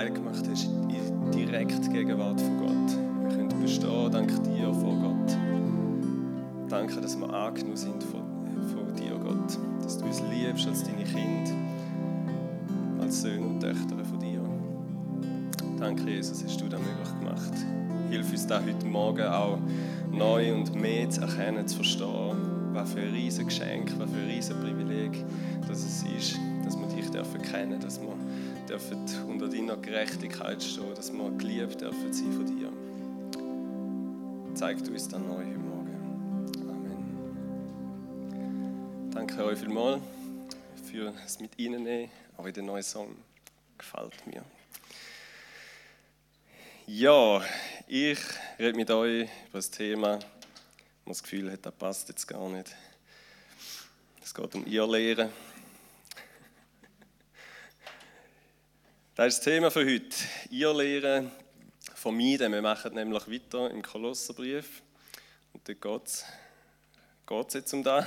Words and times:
heil 0.00 0.10
gemacht 0.12 0.48
hast, 0.50 0.64
in 0.64 1.30
direkt 1.30 1.92
Gegenwart 1.92 2.40
von 2.40 2.58
Gott. 2.58 3.28
Wir 3.28 3.36
können 3.36 3.60
bestehen, 3.60 4.10
dank 4.10 4.30
dir 4.44 4.72
vor 4.72 4.96
Gott. 4.96 5.36
Danke, 6.70 7.02
dass 7.02 7.18
wir 7.18 7.30
angenommen 7.30 7.76
sind 7.76 8.02
von, 8.04 8.22
von 8.72 8.94
dir, 8.94 9.12
Gott. 9.22 9.58
Dass 9.82 9.98
du 9.98 10.06
uns 10.06 10.22
liebst 10.32 10.66
als 10.66 10.84
deine 10.84 11.04
Kinder, 11.04 11.52
als 13.02 13.20
Söhne 13.20 13.46
und 13.46 13.60
Töchter 13.60 14.02
von 14.02 14.20
dir. 14.20 14.40
Danke, 15.78 16.10
Jesus, 16.10 16.42
hast 16.44 16.58
du 16.58 16.68
das 16.68 16.80
möglich 16.80 17.18
gemacht. 17.18 17.52
Hilf 18.08 18.30
uns 18.30 18.46
da 18.46 18.62
heute 18.62 18.86
Morgen 18.86 19.26
auch 19.26 19.58
neu 20.10 20.54
und 20.54 20.74
mehr 20.80 21.10
zu 21.10 21.20
erkennen, 21.20 21.68
zu 21.68 21.76
verstehen, 21.76 22.38
was 22.72 22.92
für 22.94 23.00
ein 23.00 23.12
riesen 23.12 23.46
Geschenk, 23.46 23.92
was 23.98 24.10
für 24.10 24.18
ein 24.18 24.30
riesen 24.30 24.58
Privileg 24.60 25.26
dass 25.70 25.84
es 25.84 26.02
ist, 26.02 26.40
dass 26.64 26.76
wir 26.76 26.86
dich 26.88 27.08
dürfen 27.10 27.40
kennen, 27.42 27.80
wir 27.80 28.19
dürfen 28.70 29.04
unter 29.26 29.48
deiner 29.48 29.76
Gerechtigkeit 29.76 30.62
stehen, 30.62 30.94
dass 30.94 31.12
wir 31.12 31.28
geliebt 31.32 31.80
dürfen 31.80 32.12
sein 32.12 32.32
von 32.32 32.46
dir. 32.46 32.72
Zeigt 34.54 34.88
uns 34.88 35.08
dann 35.08 35.26
neu 35.26 35.38
heute 35.38 35.58
Morgen. 35.58 36.52
Amen. 36.68 37.10
Danke 39.10 39.44
euch 39.44 39.58
vielmals 39.58 40.00
für 40.88 41.10
das 41.10 41.40
mit 41.40 41.58
Ihnen 41.58 42.08
auch 42.36 42.46
in 42.46 42.54
den 42.54 42.66
neuen 42.66 42.84
Song. 42.84 43.16
Gefällt 43.76 44.24
mir. 44.24 44.44
Ja, 46.86 47.42
ich 47.88 48.20
rede 48.56 48.76
mit 48.76 48.88
euch 48.92 49.22
über 49.48 49.58
das 49.58 49.70
Thema, 49.72 50.20
das 51.06 51.24
Gefühl 51.24 51.50
hat, 51.50 51.66
das 51.66 51.74
passt 51.74 52.08
jetzt 52.08 52.28
gar 52.28 52.48
nicht. 52.48 52.72
Es 54.22 54.32
geht 54.32 54.54
um 54.54 54.64
ihr 54.64 54.86
Lehren. 54.86 55.30
Das 59.16 59.26
ist 59.26 59.38
das 59.38 59.44
Thema 59.44 59.72
für 59.72 59.84
heute. 59.84 60.16
Ihr 60.50 60.72
Lehren 60.72 61.32
vermeiden. 61.94 62.52
Wir 62.52 62.62
machen 62.62 62.94
nämlich 62.94 63.28
weiter 63.28 63.68
im 63.68 63.82
Kolosserbrief. 63.82 64.82
Und 65.52 65.68
dort 65.68 65.80
geht 67.26 67.48
es 67.48 67.54
jetzt 67.54 67.74
um 67.74 67.82
das. 67.82 68.06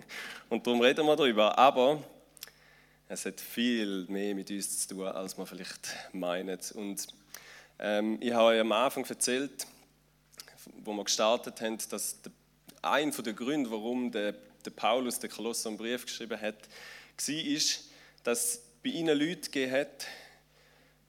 Und 0.48 0.64
darum 0.64 0.80
reden 0.80 1.04
wir 1.06 1.16
darüber. 1.16 1.58
Aber 1.58 2.04
es 3.08 3.26
hat 3.26 3.40
viel 3.40 4.06
mehr 4.06 4.36
mit 4.36 4.48
uns 4.48 4.86
zu 4.86 4.94
tun, 4.94 5.08
als 5.08 5.36
man 5.36 5.48
vielleicht 5.48 5.88
meint. 6.12 6.70
Und 6.70 7.08
ähm, 7.80 8.18
ich 8.20 8.32
habe 8.32 8.44
euch 8.44 8.60
am 8.60 8.70
Anfang 8.70 9.04
erzählt, 9.06 9.66
wo 10.84 10.92
wir 10.92 11.04
gestartet 11.04 11.60
haben, 11.62 11.78
dass 11.90 12.22
der, 12.22 12.32
ein 12.80 13.10
der 13.10 13.32
Gründe, 13.32 13.72
warum 13.72 14.12
der, 14.12 14.36
der 14.64 14.70
Paulus 14.70 15.18
den 15.18 15.30
Kolosser 15.30 15.70
einen 15.70 15.78
Brief 15.78 16.06
geschrieben 16.06 16.40
hat, 16.40 16.68
war, 17.26 17.60
dass 18.22 18.44
es 18.44 18.62
bei 18.84 18.90
ihnen 18.90 19.18
Leute 19.18 19.50
gegeben 19.50 19.72
hat, 19.72 20.06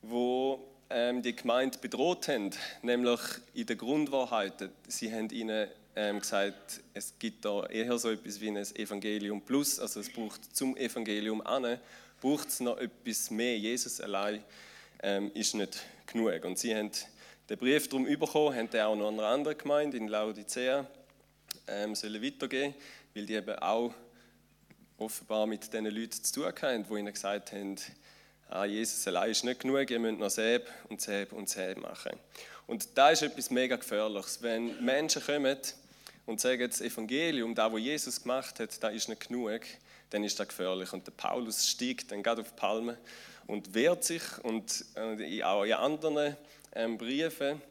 die 0.09 0.57
ähm, 0.89 1.21
die 1.21 1.35
Gemeinde 1.35 1.77
bedroht 1.79 2.27
haben, 2.27 2.51
nämlich 2.81 3.19
in 3.53 3.65
der 3.65 3.75
Grundwahrheit. 3.75 4.69
Sie 4.87 5.11
haben 5.11 5.29
ihnen 5.29 5.67
ähm, 5.95 6.19
gesagt, 6.19 6.81
es 6.93 7.17
gibt 7.17 7.45
da 7.45 7.65
eher 7.65 7.97
so 7.97 8.11
etwas 8.11 8.39
wie 8.39 8.49
ein 8.49 8.57
Evangelium 8.57 9.41
plus, 9.41 9.79
also 9.79 9.99
es 9.99 10.11
braucht 10.11 10.55
zum 10.55 10.77
Evangelium 10.77 11.41
an, 11.41 11.79
braucht 12.21 12.49
es 12.49 12.59
noch 12.59 12.77
etwas 12.77 13.31
mehr. 13.31 13.57
Jesus 13.57 13.99
allein 13.99 14.43
ähm, 15.01 15.31
ist 15.33 15.55
nicht 15.55 15.83
genug. 16.05 16.43
Und 16.45 16.59
sie 16.59 16.75
haben 16.75 16.91
den 17.49 17.57
Brief 17.57 17.87
darum 17.87 18.05
bekommen, 18.05 18.55
haben 18.55 18.69
den 18.69 18.81
auch 18.81 18.95
noch 18.95 19.11
einer 19.11 19.23
anderen 19.23 19.57
Gemeinde 19.57 19.97
in 19.97 20.07
Laodicea 20.07 20.87
ähm, 21.67 21.95
sollen 21.95 22.21
weitergeben, 22.21 22.75
weil 23.13 23.25
die 23.25 23.33
eben 23.33 23.57
auch 23.59 23.93
offenbar 24.97 25.45
mit 25.45 25.73
den 25.73 25.85
Leuten 25.85 26.23
zu 26.23 26.33
tun 26.33 26.45
hatten, 26.45 26.85
die 26.87 26.93
ihnen 26.93 27.13
gesagt 27.13 27.51
haben, 27.51 27.75
ah, 28.49 28.65
Jesus 28.65 29.07
allein 29.07 29.31
ist 29.31 29.43
nicht 29.43 29.61
genug, 29.61 29.89
ihr 29.89 29.99
müsst 29.99 30.19
noch 30.19 30.29
Säb 30.29 30.69
und 30.89 31.01
Säb 31.01 31.33
und 31.33 31.49
Säb 31.49 31.77
machen. 31.77 32.13
Und 32.67 32.97
da 32.97 33.09
ist 33.09 33.21
etwas 33.21 33.49
mega 33.49 33.75
Gefährliches. 33.75 34.41
Wenn 34.41 34.83
Menschen 34.83 35.23
kommen 35.23 35.57
und 36.25 36.41
sagen, 36.41 36.67
das 36.67 36.81
Evangelium, 36.81 37.53
da 37.53 37.71
wo 37.71 37.77
Jesus 37.77 38.21
gemacht 38.21 38.59
hat, 38.59 38.83
da 38.83 38.89
ist 38.89 39.09
nicht 39.09 39.27
genug, 39.27 39.61
dann 40.09 40.23
ist 40.23 40.39
das 40.39 40.47
gefährlich. 40.47 40.91
Und 40.93 41.05
der 41.05 41.11
Paulus 41.11 41.67
steigt 41.67 42.11
dann 42.11 42.23
gerade 42.23 42.41
auf 42.41 42.49
die 42.49 42.59
Palme 42.59 42.97
und 43.47 43.73
wehrt 43.73 44.03
sich 44.03 44.23
und 44.43 44.85
äh, 44.95 45.43
auch 45.43 45.63
in 45.63 45.73
anderen 45.73 46.35
ähm, 46.73 46.97
Briefen 46.97 47.61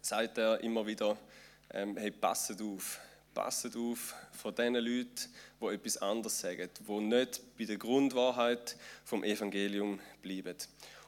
sagt 0.00 0.38
er 0.38 0.60
immer 0.60 0.86
wieder, 0.86 1.16
ähm, 1.72 1.96
hey, 1.96 2.10
passet 2.10 2.60
auf, 2.60 2.98
passet 3.34 3.76
auf 3.76 4.14
vor 4.32 4.52
den 4.52 4.74
Leuten, 4.74 5.14
die 5.60 5.66
etwas 5.66 5.98
anderes 5.98 6.40
sagen, 6.40 6.68
die 6.86 7.00
nicht 7.00 7.40
bei 7.58 7.64
der 7.64 7.76
Grundwahrheit 7.76 8.76
vom 9.04 9.24
Evangelium 9.24 10.00
bleiben. 10.20 10.56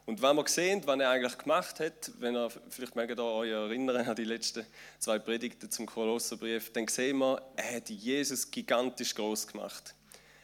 Und 0.07 0.21
wenn 0.21 0.37
wir 0.37 0.47
sehen, 0.47 0.83
was 0.84 1.01
er 1.01 1.11
eigentlich 1.11 1.39
gemacht 1.39 1.81
hat, 1.81 2.11
wenn 2.19 2.37
ihr 2.37 2.51
vielleicht 2.69 2.95
mögt 2.95 3.19
euch 3.19 3.51
erinnern 3.51 4.07
an 4.07 4.17
die 4.17 4.25
letzten 4.25 4.67
zwei 4.99 5.19
Predigten 5.19 5.71
zum 5.71 5.87
Kolosserbrief, 5.87 6.73
dann 6.73 6.87
sehen 6.89 7.19
wir, 7.19 7.41
er 7.57 7.77
hat 7.77 7.89
Jesus 7.89 8.51
gigantisch 8.51 9.15
groß 9.15 9.47
gemacht. 9.47 9.95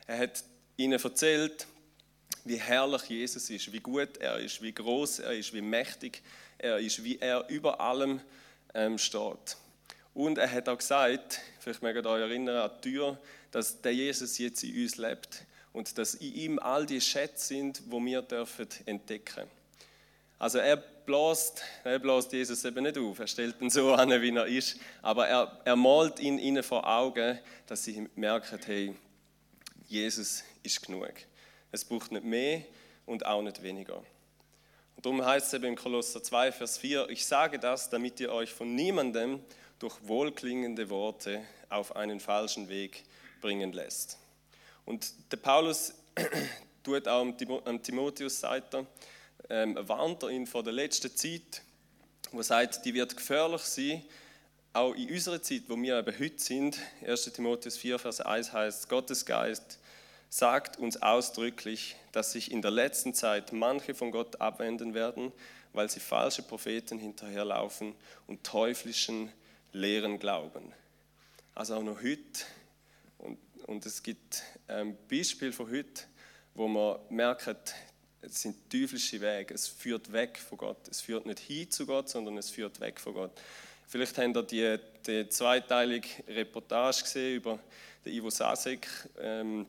Er 0.07 0.19
hat 0.19 0.45
ihnen 0.79 0.99
erzählt, 0.99 1.67
wie 2.45 2.57
herrlich 2.57 3.03
Jesus 3.03 3.51
ist, 3.51 3.71
wie 3.71 3.81
gut 3.81 4.17
er 4.17 4.39
ist, 4.39 4.63
wie 4.63 4.73
groß 4.73 5.21
er 5.21 5.33
ist, 5.33 5.53
wie 5.53 5.61
mächtig 5.61 6.23
er 6.57 6.79
ist, 6.79 7.05
wie 7.05 7.19
er 7.19 7.47
über 7.49 7.81
allem 7.81 8.21
ähm, 8.73 8.97
steht. 8.97 9.57
Und 10.15 10.39
er 10.39 10.51
hat 10.51 10.69
auch 10.71 10.79
gesagt, 10.79 11.41
vielleicht 11.61 11.83
mögt 11.83 12.05
ihr 12.05 12.11
euch 12.11 12.21
erinnern 12.21 12.57
an 12.57 12.71
die 12.83 12.91
Tür, 12.91 13.19
dass 13.51 13.81
der 13.81 13.95
Jesus 13.95 14.39
jetzt 14.39 14.65
in 14.65 14.83
uns 14.83 14.97
lebt 14.97 15.45
und 15.73 15.97
dass 15.99 16.15
in 16.15 16.35
ihm 16.35 16.59
all 16.59 16.87
die 16.87 17.01
Schätze 17.01 17.47
sind, 17.47 17.83
wo 17.87 18.05
wir 18.05 18.23
dürfen 18.23 18.67
entdecken. 18.87 19.49
Also 20.39 20.59
er 20.59 20.77
bläst, 20.77 21.63
er 21.85 21.99
bläst 21.99 22.33
Jesus 22.33 22.65
eben 22.65 22.83
nicht 22.83 22.97
auf, 22.97 23.19
er 23.19 23.27
stellt 23.27 23.61
ihn 23.61 23.69
so 23.69 23.93
an, 23.93 24.11
wie 24.23 24.35
er 24.35 24.47
ist, 24.47 24.81
aber 25.03 25.29
er, 25.29 25.61
er 25.65 25.77
malt 25.77 26.19
ihn 26.19 26.39
ihnen 26.39 26.63
vor 26.63 26.87
Augen, 26.89 27.39
dass 27.67 27.85
sie 27.85 28.09
merken, 28.15 28.59
hey, 28.65 28.97
Jesus 29.87 30.43
ist 30.63 30.83
genug. 30.87 31.13
Es 31.73 31.85
braucht 31.85 32.11
nicht 32.11 32.25
mehr 32.25 32.63
und 33.07 33.27
auch 33.27 33.43
nicht 33.43 33.63
weniger. 33.63 34.03
Und 34.97 35.07
darum 35.07 35.25
heißt 35.25 35.49
es 35.49 35.55
eben 35.55 35.65
in 35.65 35.77
Kolosser 35.77 36.23
2, 36.23 36.53
Vers 36.53 36.79
4, 36.79 37.09
ich 37.11 37.27
sage 37.27 37.59
das, 37.59 37.91
damit 37.91 38.21
ihr 38.21 38.33
euch 38.33 38.53
von 38.53 38.75
niemandem 38.75 39.41
durch 39.81 39.97
wohlklingende 40.03 40.89
Worte 40.91 41.43
auf 41.69 41.97
einen 41.97 42.21
falschen 42.21 42.69
Weg 42.69 43.03
bringen 43.41 43.73
lässt. 43.73 44.19
Und 44.85 45.13
der 45.33 45.39
Paulus 45.39 45.95
tut 46.85 47.09
auch 47.09 47.27
am 47.65 47.83
Timotheus 47.83 48.41
Seite, 48.41 48.87
ähm, 49.49 49.77
warnt 49.81 50.23
er 50.23 50.29
ihn 50.29 50.47
vor 50.47 50.63
der 50.63 50.75
letzten 50.75 51.15
Zeit, 51.17 51.63
wo 52.31 52.39
er 52.39 52.45
sagt, 52.45 52.85
die 52.85 52.95
wird 52.95 53.17
gefährlich 53.17 53.63
sein, 53.63 54.05
auch 54.73 54.95
in 54.95 55.11
unserer 55.11 55.43
Zeit, 55.43 55.63
wo 55.67 55.77
wir 55.77 55.99
eben 55.99 56.19
heute 56.19 56.39
sind. 56.39 56.79
1. 57.05 57.25
Timotheus 57.33 57.77
4, 57.77 57.99
Vers 57.99 58.21
1 58.21 58.53
heißt, 58.53 58.89
Gottes 58.89 59.25
Geist 59.25 59.79
sagt 60.29 60.79
uns 60.79 61.01
ausdrücklich, 61.03 61.97
dass 62.13 62.33
sich 62.33 62.53
in 62.53 62.63
der 62.63 62.71
letzten 62.71 63.15
Zeit 63.15 63.53
manche 63.53 63.95
von 63.95 64.13
Gott 64.13 64.41
abwenden 64.41 64.95
werden, 64.95 65.33
weil 65.73 65.89
sie 65.89 66.01
falsche 66.01 66.43
Propheten 66.43 66.99
hinterherlaufen 66.99 67.95
und 68.27 68.45
teuflischen 68.45 69.33
Lehren 69.73 70.19
glauben. 70.19 70.73
Also 71.55 71.77
auch 71.77 71.83
noch 71.83 72.03
heute, 72.03 72.45
und, 73.19 73.39
und 73.67 73.87
es 73.87 74.03
gibt 74.03 74.43
ein 74.67 74.97
Beispiel 75.09 75.53
von 75.53 75.71
heute, 75.71 76.03
wo 76.55 76.69
man 76.69 76.99
merkt, 77.11 77.75
es 78.23 78.43
sind 78.43 78.71
teuflische 78.71 79.21
Wege, 79.21 79.55
es 79.55 79.67
führt 79.67 80.13
weg 80.13 80.39
von 80.39 80.59
Gott. 80.59 80.89
Es 80.89 81.01
führt 81.01 81.27
nicht 81.27 81.39
hin 81.39 81.71
zu 81.71 81.87
Gott, 81.87 82.09
sondern 82.09 82.37
es 82.37 82.51
führt 82.51 82.81
weg 82.81 83.01
von 83.01 83.15
Gott. 83.15 83.41
Vielleicht 83.89 84.17
habt 84.19 84.53
ihr 84.53 84.79
die, 84.79 85.25
die 85.25 85.29
zweiteilige 85.29 86.09
Reportage 86.29 87.03
gesehen 87.03 87.37
über 87.37 87.59
den 88.05 88.15
Ivo 88.15 88.31
Sasek. 88.31 88.87
Ähm, 89.19 89.67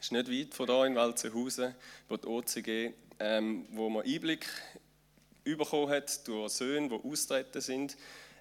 ist 0.00 0.12
nicht 0.12 0.30
weit 0.30 0.54
von 0.54 0.66
hier 0.66 0.84
in 0.84 0.94
Walzenhausen, 0.94 1.74
über 2.08 2.18
die 2.18 2.26
OCG, 2.26 2.92
ähm, 3.18 3.66
wo 3.70 3.88
man 3.88 4.04
Einblick 4.04 4.46
bekommen 5.44 5.88
hat 5.88 6.26
durch 6.26 6.52
Söhne, 6.52 6.88
die 6.88 7.08
austreten 7.08 7.60
sind, 7.60 7.96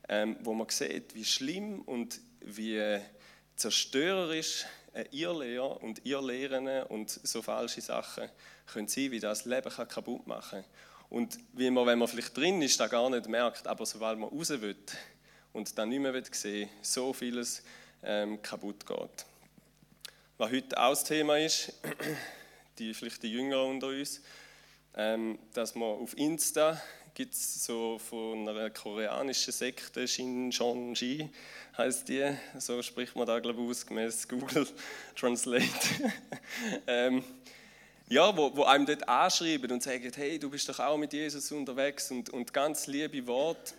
ähm, 0.10 0.38
wo 0.42 0.54
man 0.54 0.70
sieht, 0.70 1.16
wie 1.16 1.26
schlimm 1.26 1.82
und 1.82 2.20
wie 2.42 3.00
zerstörerisch 3.56 4.66
eine 4.94 5.06
Irrlehre 5.12 5.80
und 5.80 6.06
Irrlehren 6.06 6.84
und 6.88 7.10
so 7.10 7.42
falsche 7.42 7.82
Sachen 7.82 8.30
können 8.66 8.88
sein, 8.88 9.12
wie 9.12 9.20
das 9.20 9.46
Leben 9.46 9.70
kann 9.70 9.88
kaputt 9.88 10.26
machen 10.28 10.62
kann. 10.62 10.72
Und 11.10 11.38
wie 11.54 11.70
man, 11.70 11.86
wenn 11.86 12.00
man 12.00 12.08
vielleicht 12.08 12.36
drin 12.36 12.62
ist, 12.62 12.80
da 12.80 12.88
gar 12.88 13.10
nicht 13.10 13.28
merkt, 13.28 13.68
aber 13.68 13.86
sobald 13.86 14.18
man 14.18 14.30
raus 14.30 14.50
will 14.50 14.76
und 15.54 15.78
dann 15.78 15.90
nicht 15.90 16.00
mehr 16.00 16.24
sehen 16.32 16.62
will, 16.62 16.70
so 16.82 17.14
vieles 17.14 17.64
ähm, 18.04 18.42
kaputt 18.42 18.86
geht. 18.86 19.26
Was 20.38 20.52
heute 20.52 20.78
auch 20.78 20.90
das 20.90 21.04
Thema 21.04 21.38
ist, 21.38 21.74
die, 22.80 22.94
vielleicht 22.94 23.24
die 23.24 23.32
Jünger 23.32 23.64
unter 23.64 23.88
uns, 23.88 24.22
ähm, 24.96 25.40
dass 25.54 25.76
man 25.76 25.90
auf 25.90 26.18
Insta 26.18 26.82
gibt 27.16 27.34
es 27.34 27.64
so 27.64 27.98
von 27.98 28.48
einer 28.48 28.70
koreanischen 28.70 29.54
Sekte, 29.54 30.06
Shincheonji 30.06 31.30
heißt 31.78 32.10
die, 32.10 32.36
so 32.60 32.82
spricht 32.82 33.16
man 33.16 33.26
da 33.26 33.40
glaube 33.40 33.62
ich 33.62 33.70
aus, 33.70 33.86
gemäß 33.86 34.28
Google 34.28 34.68
Translate. 35.16 35.66
ähm, 36.88 37.24
ja, 38.10 38.36
wo, 38.36 38.56
wo 38.56 38.66
einem 38.66 38.86
dort 38.86 39.08
anschreiben 39.08 39.72
und 39.72 39.82
sagen, 39.82 40.12
hey, 40.14 40.38
du 40.38 40.50
bist 40.50 40.68
doch 40.68 40.78
auch 40.80 40.98
mit 40.98 41.14
Jesus 41.14 41.50
unterwegs 41.54 42.12
und, 42.12 42.32
und 42.32 42.52
ganz 42.52 42.86
liebe 42.86 43.26
Worte 43.26 43.74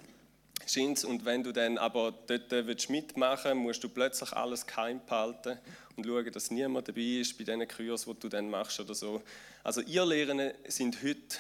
scheint 0.66 1.04
Und 1.04 1.26
wenn 1.26 1.42
du 1.42 1.52
dann 1.52 1.76
aber 1.76 2.14
dort 2.26 2.50
willst 2.50 2.88
mitmachen 2.88 3.58
musst 3.58 3.84
du 3.84 3.90
plötzlich 3.90 4.32
alles 4.32 4.66
geheim 4.66 5.02
behalten 5.06 5.58
und 5.94 6.06
schauen, 6.06 6.32
dass 6.32 6.50
niemand 6.50 6.88
dabei 6.88 7.20
ist 7.20 7.36
bei 7.36 7.44
diesen 7.44 7.68
Kurs, 7.68 8.06
die 8.06 8.14
du 8.18 8.28
dann 8.30 8.48
machst 8.48 8.80
oder 8.80 8.94
so. 8.94 9.22
Also 9.62 9.82
ihr 9.82 10.06
Lehren 10.06 10.52
sind 10.66 11.02
heute 11.02 11.36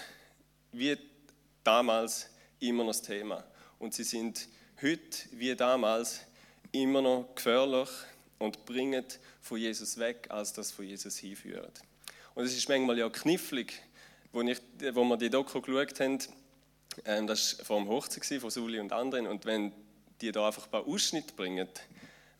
wie 0.72 0.96
damals 1.66 2.30
immer 2.60 2.84
noch 2.84 2.90
das 2.90 3.02
Thema. 3.02 3.44
Und 3.78 3.94
sie 3.94 4.04
sind 4.04 4.48
heute 4.82 5.18
wie 5.32 5.54
damals 5.54 6.20
immer 6.72 7.02
noch 7.02 7.34
gefährlich 7.34 7.88
und 8.38 8.64
bringen 8.64 9.04
von 9.40 9.58
Jesus 9.58 9.98
weg, 9.98 10.26
als 10.28 10.52
das 10.52 10.70
von 10.70 10.84
Jesus 10.84 11.16
hinführt. 11.16 11.80
Und 12.34 12.44
es 12.44 12.56
ist 12.56 12.68
manchmal 12.68 12.98
ja 12.98 13.08
knifflig, 13.08 13.80
wo, 14.32 14.42
ich, 14.42 14.60
wo 14.92 15.04
wir 15.04 15.16
die 15.16 15.30
Doku 15.30 15.60
geschaut 15.60 16.00
haben, 16.00 16.18
ähm, 17.04 17.26
das 17.26 17.58
war 17.58 17.64
vor 17.64 17.78
dem 17.78 17.88
Hochzeit 17.88 18.40
von 18.40 18.50
Suli 18.50 18.78
und 18.80 18.92
anderen, 18.92 19.26
und 19.26 19.44
wenn 19.44 19.72
die 20.20 20.32
da 20.32 20.46
einfach 20.46 20.64
ein 20.64 20.70
paar 20.70 20.86
Ausschnitte 20.86 21.34
bringen, 21.34 21.68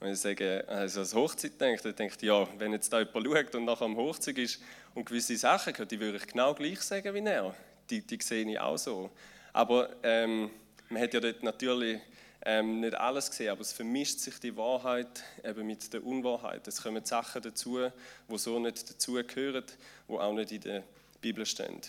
wenn 0.00 0.12
ich 0.12 0.18
sage, 0.18 0.64
also 0.68 1.00
als 1.00 1.14
Hochzeit 1.14 1.58
denkt, 1.60 1.84
dann 1.84 1.96
denkt 1.96 2.22
ja, 2.22 2.46
wenn 2.58 2.72
jetzt 2.72 2.92
da 2.92 3.00
jemand 3.00 3.26
schaut 3.26 3.54
und 3.54 3.64
nachher 3.64 3.84
am 3.86 3.96
Hochzeit 3.96 4.36
ist 4.36 4.60
und 4.94 5.06
gewisse 5.06 5.36
Sachen 5.36 5.76
hört, 5.76 5.90
die 5.90 5.98
würde 5.98 6.18
ich 6.18 6.26
genau 6.26 6.54
gleich 6.54 6.80
sagen 6.82 7.14
wie 7.14 7.26
er. 7.26 7.54
Die, 7.90 8.02
die 8.02 8.18
sehe 8.22 8.48
ich 8.50 8.58
auch 8.58 8.76
so. 8.76 9.10
Aber 9.52 9.90
ähm, 10.02 10.50
man 10.88 11.02
hat 11.02 11.14
ja 11.14 11.20
dort 11.20 11.42
natürlich 11.42 12.00
ähm, 12.44 12.80
nicht 12.80 12.94
alles 12.94 13.30
gesehen, 13.30 13.50
aber 13.50 13.62
es 13.62 13.72
vermischt 13.72 14.20
sich 14.20 14.38
die 14.38 14.56
Wahrheit 14.56 15.24
eben 15.42 15.66
mit 15.66 15.92
der 15.92 16.04
Unwahrheit. 16.04 16.66
Es 16.68 16.82
kommen 16.82 17.04
Sachen 17.04 17.42
dazu, 17.42 17.90
die 18.28 18.38
so 18.38 18.58
nicht 18.58 18.88
dazugehören, 18.88 19.64
die 20.08 20.12
auch 20.12 20.32
nicht 20.32 20.52
in 20.52 20.60
der 20.60 20.82
Bibel 21.20 21.44
stehen. 21.44 21.80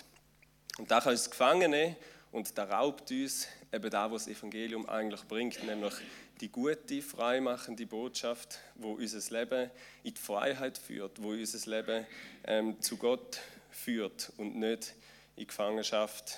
Und 0.78 0.90
da 0.90 1.00
kann 1.00 1.12
uns 1.12 1.30
gefangen 1.30 1.72
nehmen 1.72 1.96
und 2.32 2.58
da 2.58 2.64
raubt 2.64 3.12
uns 3.12 3.48
eben 3.72 3.90
da, 3.90 4.12
was 4.12 4.26
das 4.26 4.38
Evangelium 4.38 4.88
eigentlich 4.90 5.22
bringt, 5.24 5.64
nämlich 5.64 5.94
die 6.42 6.50
gute, 6.50 7.02
freimachende 7.02 7.86
Botschaft, 7.86 8.60
wo 8.76 8.94
unser 8.94 9.38
Leben 9.38 9.70
in 10.04 10.14
die 10.14 10.22
Freiheit 10.22 10.78
führt, 10.78 11.22
wo 11.22 11.30
unser 11.30 11.70
Leben 11.70 12.06
ähm, 12.46 12.82
zu 12.82 12.98
Gott 12.98 13.40
führt 13.72 14.32
und 14.38 14.56
nicht 14.56 14.94
in 15.38 15.48
Gefangenschaft 15.48 16.38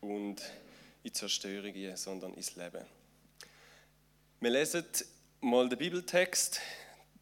und 0.00 0.42
in 1.02 1.14
Zerstörung, 1.14 1.96
sondern 1.96 2.34
ins 2.34 2.56
Leben. 2.56 2.84
Wir 4.40 4.50
lesen 4.50 4.84
mal 5.40 5.68
den 5.68 5.78
Bibeltext, 5.78 6.60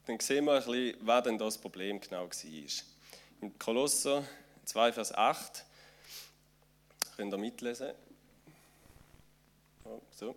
dann 0.07 0.19
sehen 0.21 0.45
wir 0.45 0.55
ein 0.55 0.65
bisschen, 0.65 0.97
was 1.01 1.25
denn 1.25 1.37
das 1.37 1.59
Problem 1.59 2.01
genau 2.01 2.29
war. 2.29 2.31
Im 3.41 3.59
Kolosser 3.59 4.25
2, 4.65 4.93
Vers 4.93 5.13
8, 5.13 5.65
könnt 7.17 7.35
ihr 7.35 7.39
mitlesen. 7.39 7.91
So. 10.13 10.37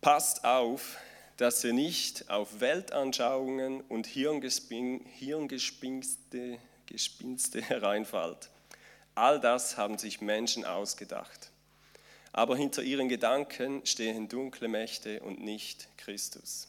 Passt 0.00 0.44
auf, 0.44 0.96
dass 1.36 1.64
ihr 1.64 1.72
nicht 1.72 2.30
auf 2.30 2.60
Weltanschauungen 2.60 3.80
und 3.82 4.06
Hirngespinste 4.06 6.58
Gespinste 6.86 7.62
hereinfallt. 7.62 8.48
All 9.14 9.40
das 9.40 9.76
haben 9.76 9.98
sich 9.98 10.20
Menschen 10.20 10.64
ausgedacht 10.64 11.52
aber 12.32 12.56
hinter 12.56 12.82
ihren 12.82 13.08
Gedanken 13.08 13.84
stehen 13.84 14.28
dunkle 14.28 14.68
Mächte 14.68 15.20
und 15.20 15.40
nicht 15.40 15.88
Christus. 15.98 16.68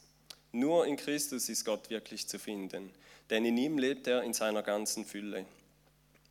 Nur 0.51 0.85
in 0.85 0.97
Christus 0.97 1.49
ist 1.49 1.65
Gott 1.65 1.89
wirklich 1.89 2.27
zu 2.27 2.37
finden, 2.37 2.91
denn 3.29 3.45
in 3.45 3.57
ihm 3.57 3.77
lebt 3.77 4.07
er 4.07 4.23
in 4.23 4.33
seiner 4.33 4.61
ganzen 4.61 5.05
Fülle. 5.05 5.45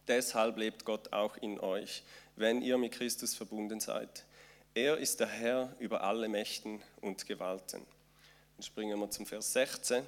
Deshalb 0.06 0.58
lebt 0.58 0.84
Gott 0.84 1.12
auch 1.12 1.36
in 1.38 1.58
euch, 1.58 2.02
wenn 2.36 2.60
ihr 2.60 2.76
mit 2.76 2.92
Christus 2.92 3.34
verbunden 3.34 3.80
seid. 3.80 4.24
Er 4.74 4.98
ist 4.98 5.20
der 5.20 5.28
Herr 5.28 5.74
über 5.78 6.02
alle 6.02 6.28
Mächten 6.28 6.82
und 7.00 7.26
Gewalten. 7.26 7.82
Dann 8.56 8.62
springen 8.62 8.98
wir 9.00 9.10
zum 9.10 9.26
Vers 9.26 9.52
16, 9.54 10.04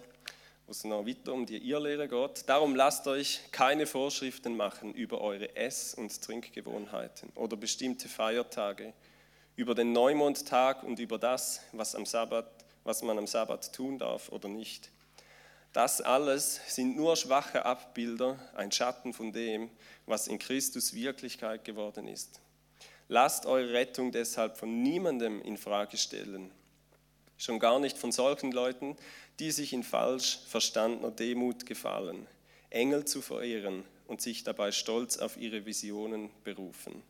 wo 0.66 0.72
es 0.72 0.84
noch 0.84 1.06
weiter 1.06 1.32
um 1.32 1.46
die 1.46 1.58
Irrlehre 1.58 2.08
geht. 2.08 2.48
Darum 2.48 2.74
lasst 2.74 3.06
euch 3.06 3.40
keine 3.52 3.86
Vorschriften 3.86 4.56
machen 4.56 4.94
über 4.94 5.20
eure 5.20 5.54
Ess- 5.56 5.94
und 5.94 6.22
Trinkgewohnheiten 6.22 7.30
oder 7.34 7.56
bestimmte 7.56 8.08
Feiertage 8.08 8.92
über 9.56 9.74
den 9.74 9.92
Neumondtag 9.92 10.82
und 10.82 10.98
über 10.98 11.18
das, 11.18 11.60
was, 11.72 11.94
am 11.94 12.06
Sabbat, 12.06 12.46
was 12.82 13.02
man 13.02 13.18
am 13.18 13.26
Sabbat 13.26 13.72
tun 13.72 13.98
darf 13.98 14.30
oder 14.30 14.48
nicht. 14.48 14.90
Das 15.72 16.00
alles 16.00 16.60
sind 16.68 16.96
nur 16.96 17.16
schwache 17.16 17.64
Abbilder, 17.64 18.38
ein 18.54 18.70
Schatten 18.70 19.12
von 19.12 19.32
dem, 19.32 19.70
was 20.06 20.28
in 20.28 20.38
Christus 20.38 20.94
Wirklichkeit 20.94 21.64
geworden 21.64 22.06
ist. 22.06 22.40
Lasst 23.08 23.44
eure 23.44 23.72
Rettung 23.72 24.12
deshalb 24.12 24.56
von 24.56 24.82
niemandem 24.82 25.42
in 25.42 25.56
Frage 25.56 25.96
stellen, 25.96 26.50
schon 27.44 27.58
gar 27.58 27.78
nicht 27.78 27.98
von 27.98 28.12
solchen 28.12 28.52
Leuten, 28.52 28.96
die 29.38 29.50
sich 29.50 29.72
in 29.72 29.82
falsch 29.82 30.40
verstandener 30.46 31.10
Demut 31.10 31.66
gefallen, 31.66 32.26
Engel 32.70 33.04
zu 33.04 33.20
verehren 33.20 33.84
und 34.06 34.20
sich 34.20 34.44
dabei 34.44 34.72
stolz 34.72 35.18
auf 35.18 35.36
ihre 35.36 35.66
Visionen 35.66 36.30
berufen. 36.42 37.02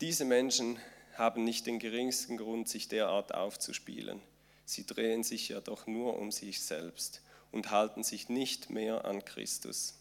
Diese 0.00 0.24
Menschen 0.24 0.78
haben 1.14 1.44
nicht 1.44 1.66
den 1.66 1.78
geringsten 1.78 2.36
Grund, 2.36 2.68
sich 2.68 2.88
derart 2.88 3.34
aufzuspielen. 3.34 4.20
Sie 4.64 4.86
drehen 4.86 5.24
sich 5.24 5.48
ja 5.48 5.60
doch 5.60 5.86
nur 5.86 6.16
um 6.18 6.30
sich 6.30 6.62
selbst 6.62 7.22
und 7.52 7.70
halten 7.70 8.02
sich 8.02 8.28
nicht 8.28 8.70
mehr 8.70 9.04
an 9.04 9.24
Christus, 9.24 9.94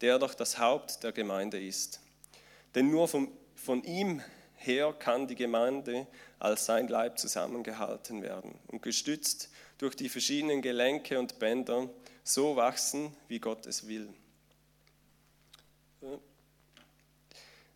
der 0.00 0.18
doch 0.18 0.34
das 0.34 0.58
Haupt 0.58 1.04
der 1.04 1.12
Gemeinde 1.12 1.60
ist. 1.60 2.00
Denn 2.74 2.90
nur 2.90 3.06
von, 3.06 3.30
von 3.54 3.84
ihm 3.84 4.22
her 4.58 4.94
kann 4.98 5.26
die 5.26 5.34
Gemeinde 5.34 6.06
als 6.38 6.66
sein 6.66 6.88
Leib 6.88 7.18
zusammengehalten 7.18 8.22
werden 8.22 8.54
und 8.68 8.82
gestützt 8.82 9.50
durch 9.78 9.94
die 9.94 10.08
verschiedenen 10.08 10.62
Gelenke 10.62 11.18
und 11.18 11.38
Bänder 11.38 11.88
so 12.24 12.56
wachsen, 12.56 13.16
wie 13.28 13.38
Gott 13.38 13.66
es 13.66 13.88
will. 13.88 14.08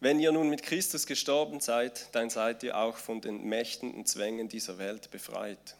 Wenn 0.00 0.18
ihr 0.18 0.32
nun 0.32 0.48
mit 0.48 0.64
Christus 0.64 1.06
gestorben 1.06 1.60
seid, 1.60 2.12
dann 2.12 2.28
seid 2.28 2.64
ihr 2.64 2.76
auch 2.76 2.96
von 2.96 3.20
den 3.20 3.44
Mächten 3.44 3.94
und 3.94 4.08
Zwängen 4.08 4.48
dieser 4.48 4.78
Welt 4.78 5.12
befreit. 5.12 5.76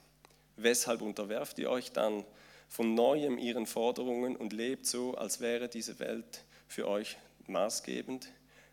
Weshalb 0.56 1.02
unterwerft 1.02 1.58
ihr 1.58 1.69
euch 1.69 1.90
dann 1.90 2.25
von 2.69 2.94
neuem 2.94 3.37
ihren 3.37 3.66
Forderungen 3.66 4.37
und 4.37 4.52
lebt 4.52 4.87
so, 4.87 5.16
als 5.16 5.40
wäre 5.40 5.69
diese 5.69 5.98
Welt 5.98 6.44
für 6.69 6.87
euch 6.87 7.16
maßgebend? 7.48 8.29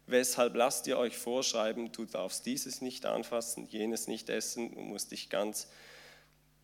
Weshalb 0.10 0.56
lasst 0.56 0.88
ihr 0.88 0.98
euch 0.98 1.16
vorschreiben, 1.16 1.92
du 1.92 2.04
darfst 2.04 2.48
dieses 2.48 2.82
nicht 2.82 3.06
anfassen, 3.06 3.68
jenes 3.68 4.08
nicht 4.08 4.28
essen 4.30 4.74
und 4.74 4.86
musst 4.86 5.12
dich 5.12 5.30
ganz, 5.30 5.68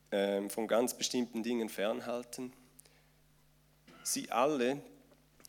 äh, 0.09 0.49
von 0.49 0.67
ganz 0.67 0.95
bestimmten 0.95 1.43
Dingen 1.43 1.69
fernhalten? 1.69 2.53
Sie 4.01 4.31
alle 4.31 4.81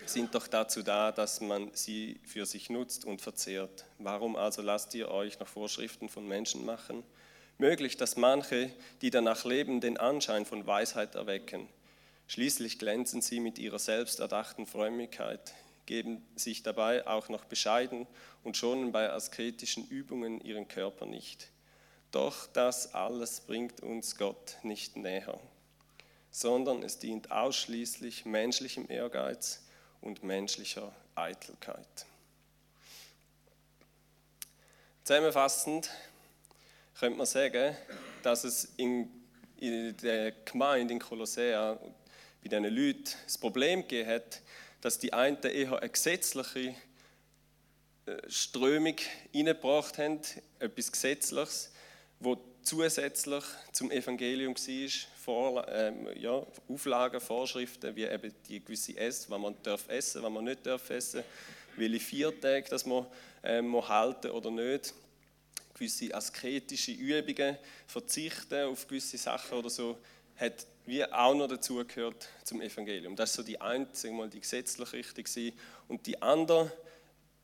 sind 0.05 0.35
doch 0.35 0.47
dazu 0.47 0.83
da, 0.83 1.11
dass 1.11 1.41
man 1.41 1.71
sie 1.73 2.21
für 2.23 2.45
sich 2.45 2.69
nutzt 2.69 3.07
und 3.07 3.23
verzehrt. 3.23 3.87
Warum 3.99 4.37
also 4.37 4.61
lasst 4.61 4.93
ihr 4.95 5.11
euch 5.11 5.41
noch 5.41 5.49
Vorschriften 5.49 6.11
von 6.11 6.29
Menschen 6.29 6.67
machen? 6.67 7.03
Möglich, 7.57 7.97
dass 7.97 8.17
manche, 8.17 8.71
die 9.01 9.09
danach 9.09 9.47
leben, 9.47 9.81
den 9.81 9.97
Anschein 9.97 10.45
von 10.45 10.67
Weisheit 10.67 11.15
erwecken. 11.15 11.67
Schließlich 12.27 12.79
glänzen 12.79 13.23
sie 13.23 13.41
mit 13.41 13.59
ihrer 13.59 13.79
selbsterdachten 13.79 14.67
Frömmigkeit, 14.67 15.55
geben 15.87 16.27
sich 16.37 16.63
dabei 16.63 17.07
auch 17.07 17.29
noch 17.29 17.45
bescheiden 17.45 18.07
und 18.45 18.57
schonen 18.57 18.93
bei 18.93 19.11
asketischen 19.11 19.87
Übungen 19.89 20.41
ihren 20.41 20.69
Körper 20.69 21.07
nicht. 21.07 21.49
Doch 22.11 22.47
das 22.49 22.95
alles 22.95 23.41
bringt 23.41 23.81
uns 23.81 24.17
Gott 24.17 24.57
nicht 24.63 24.97
näher, 24.97 25.39
sondern 26.31 26.83
es 26.83 26.99
dient 26.99 27.31
ausschließlich 27.31 28.25
menschlichem 28.25 28.91
Ehrgeiz, 28.91 29.63
und 30.07 30.23
menschlicher 30.23 30.93
Eitelkeit. 31.15 32.07
Zusammenfassend 35.05 35.91
könnte 36.99 37.19
man 37.19 37.27
sagen, 37.27 37.77
dass 38.23 38.45
es 38.45 38.73
in, 38.77 39.11
der 39.61 40.33
Gemeinde 40.45 40.95
in 40.95 41.01
Kolossea 41.01 41.75
bei 42.43 42.49
diesen 42.49 42.65
Leuten 42.65 43.11
das 43.25 43.39
Problem 43.39 43.83
gegeben 43.83 44.11
hat, 44.11 44.43
dass 44.81 44.99
die 44.99 45.13
einen 45.13 45.41
eher 45.43 45.81
eine 45.81 45.89
gesetzliche 45.89 46.75
äh, 48.07 48.17
Strömung 48.29 48.97
hineingebracht 49.33 49.99
haben, 49.99 50.21
etwas 50.59 50.93
Gesetzliches, 50.93 51.73
wo 52.21 52.39
zusätzlich 52.63 53.45
zum 53.73 53.91
Evangelium 53.91 54.55
war, 54.55 54.91
vor, 55.17 55.67
ähm, 55.69 56.09
ja, 56.17 56.47
Auflagen, 56.69 57.21
Vorschriften, 57.21 57.95
wie 57.97 58.05
eben 58.05 58.33
die 58.49 58.65
gewisse 58.65 58.97
Ess, 58.97 59.29
was 59.29 59.41
man 59.41 59.57
darf 59.63 59.89
essen, 59.89 60.23
was 60.23 60.31
man 60.31 60.45
nicht 60.45 60.65
darf 60.67 60.89
essen, 60.91 61.25
welche 61.77 62.01
Viertage 62.01 62.69
das 62.71 62.87
man 62.87 63.07
ähm, 63.43 63.89
halten 63.89 64.31
oder 64.31 64.51
nicht, 64.51 64.95
gewisse 65.75 66.15
asketische 66.15 66.93
Übungen, 66.93 67.57
verzichten 67.87 68.65
auf 68.67 68.87
gewisse 68.87 69.19
Sachen 69.19 69.59
oder 69.59 69.71
so, 69.71 69.99
hat 70.37 70.67
wie 70.87 71.05
auch 71.05 71.35
noch 71.35 71.49
dazugehört 71.49 72.29
zum 72.45 72.61
Evangelium. 72.61 73.17
Das 73.17 73.31
ist 73.31 73.37
so 73.37 73.43
die 73.43 73.61
eine, 73.61 73.89
mal, 74.13 74.31
die 74.31 74.41
gesetzliche 74.41 74.93
Richtung. 74.93 75.53
Und 75.89 76.07
die 76.07 76.21
andere 76.23 76.73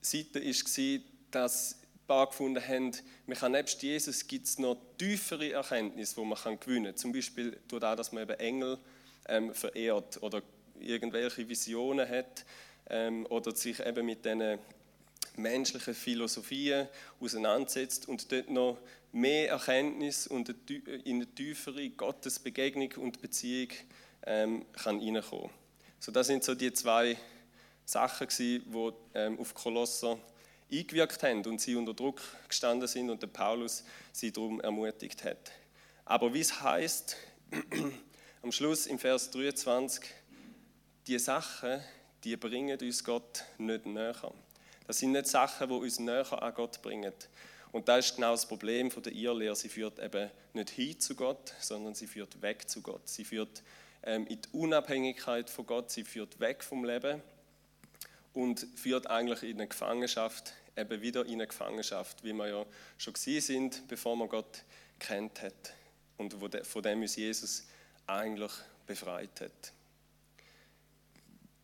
Seite 0.00 0.40
war, 0.42 1.00
dass 1.30 1.74
ein 1.74 2.06
paar 2.06 2.26
gefunden 2.28 2.66
haben, 2.66 2.92
man 3.26 3.36
kann 3.36 3.52
nebst 3.52 3.82
Jesus 3.82 4.26
gibt 4.26 4.46
es 4.46 4.58
noch 4.58 4.76
tiefere 4.98 5.52
Erkenntnisse, 5.52 6.16
die 6.16 6.24
man 6.24 6.38
kann 6.38 6.60
gewinnen 6.60 6.86
kann. 6.86 6.96
Zum 6.96 7.12
Beispiel 7.12 7.58
durch 7.68 7.80
das, 7.80 7.96
dass 7.96 8.12
man 8.12 8.24
eben 8.24 8.38
Engel 8.38 8.78
ähm, 9.28 9.54
verehrt 9.54 10.22
oder 10.22 10.42
irgendwelche 10.78 11.48
Visionen 11.48 12.08
hat 12.08 12.44
ähm, 12.90 13.26
oder 13.26 13.54
sich 13.54 13.80
eben 13.80 14.06
mit 14.06 14.24
diesen 14.24 14.58
menschlichen 15.36 15.94
Philosophien 15.94 16.88
auseinandersetzt 17.20 18.08
und 18.08 18.30
dort 18.30 18.50
noch 18.50 18.78
mehr 19.12 19.50
Erkenntnis 19.50 20.26
und 20.26 20.54
in 21.04 21.16
eine 21.16 21.26
tiefere 21.26 21.90
Gottesbegegnung 21.90 22.92
und 22.96 23.20
Beziehung 23.20 23.70
ähm, 24.26 24.64
kann 24.72 24.98
reinkommen. 25.00 25.50
So, 25.98 26.12
das 26.12 26.26
sind 26.26 26.44
so 26.44 26.54
die 26.54 26.72
zwei 26.72 27.16
Sachen, 27.84 28.28
die 28.38 28.62
ähm, 29.14 29.38
auf 29.38 29.54
Kolosser 29.54 30.18
eingewirkt 30.70 31.22
haben 31.22 31.44
und 31.44 31.60
sie 31.60 31.76
unter 31.76 31.94
Druck 31.94 32.20
gestanden 32.48 32.88
sind 32.88 33.10
und 33.10 33.22
der 33.22 33.26
Paulus 33.28 33.84
sie 34.12 34.32
darum 34.32 34.60
ermutigt 34.60 35.22
hat. 35.24 35.52
Aber 36.04 36.32
wie 36.32 36.40
es 36.40 36.62
heißt 36.62 37.16
am 38.42 38.52
Schluss 38.52 38.86
im 38.86 38.98
Vers 38.98 39.30
23, 39.30 40.04
die 41.06 41.18
Sachen, 41.18 41.80
die 42.24 42.36
bringen 42.36 42.78
uns 42.80 43.04
Gott 43.04 43.44
nicht 43.58 43.86
näher. 43.86 44.32
Das 44.86 44.98
sind 44.98 45.12
nicht 45.12 45.26
Sachen, 45.26 45.68
die 45.68 45.74
uns 45.74 45.98
näher 45.98 46.42
an 46.42 46.54
Gott 46.54 46.82
bringen. 46.82 47.12
Und 47.72 47.88
das 47.88 48.06
ist 48.06 48.16
genau 48.16 48.32
das 48.32 48.46
Problem 48.46 48.90
der 48.90 49.12
Irrlehre. 49.12 49.56
Sie 49.56 49.68
führt 49.68 49.98
eben 49.98 50.30
nicht 50.52 50.70
hin 50.70 51.00
zu 51.00 51.14
Gott, 51.14 51.54
sondern 51.60 51.94
sie 51.94 52.06
führt 52.06 52.42
weg 52.42 52.68
zu 52.68 52.82
Gott. 52.82 53.08
Sie 53.08 53.24
führt 53.24 53.62
ähm, 54.02 54.26
in 54.26 54.42
die 54.42 54.48
Unabhängigkeit 54.52 55.48
von 55.48 55.66
Gott, 55.66 55.90
sie 55.90 56.04
führt 56.04 56.38
weg 56.40 56.62
vom 56.62 56.84
Leben 56.84 57.22
und 58.34 58.66
führt 58.74 59.06
eigentlich 59.06 59.42
in 59.42 59.58
eine 59.58 59.68
Gefangenschaft, 59.68 60.52
eben 60.76 61.00
wieder 61.00 61.24
in 61.24 61.34
eine 61.34 61.46
Gefangenschaft, 61.46 62.24
wie 62.24 62.32
wir 62.32 62.48
ja 62.48 62.66
schon 62.98 63.14
gesehen 63.14 63.40
sind, 63.40 63.88
bevor 63.88 64.16
man 64.16 64.28
Gott 64.28 64.64
kennt 64.98 65.42
hat 65.42 65.74
und 66.18 66.34
von 66.34 66.82
dem 66.82 67.00
uns 67.00 67.16
Jesus 67.16 67.66
eigentlich 68.06 68.52
befreit 68.86 69.40
hat. 69.40 69.72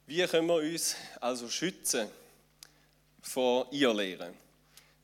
Wie 0.06 0.24
können 0.26 0.46
wir 0.46 0.56
uns 0.56 0.96
also 1.20 1.48
schützen 1.48 2.08
vor 3.20 3.68
Irrlehren? 3.72 4.34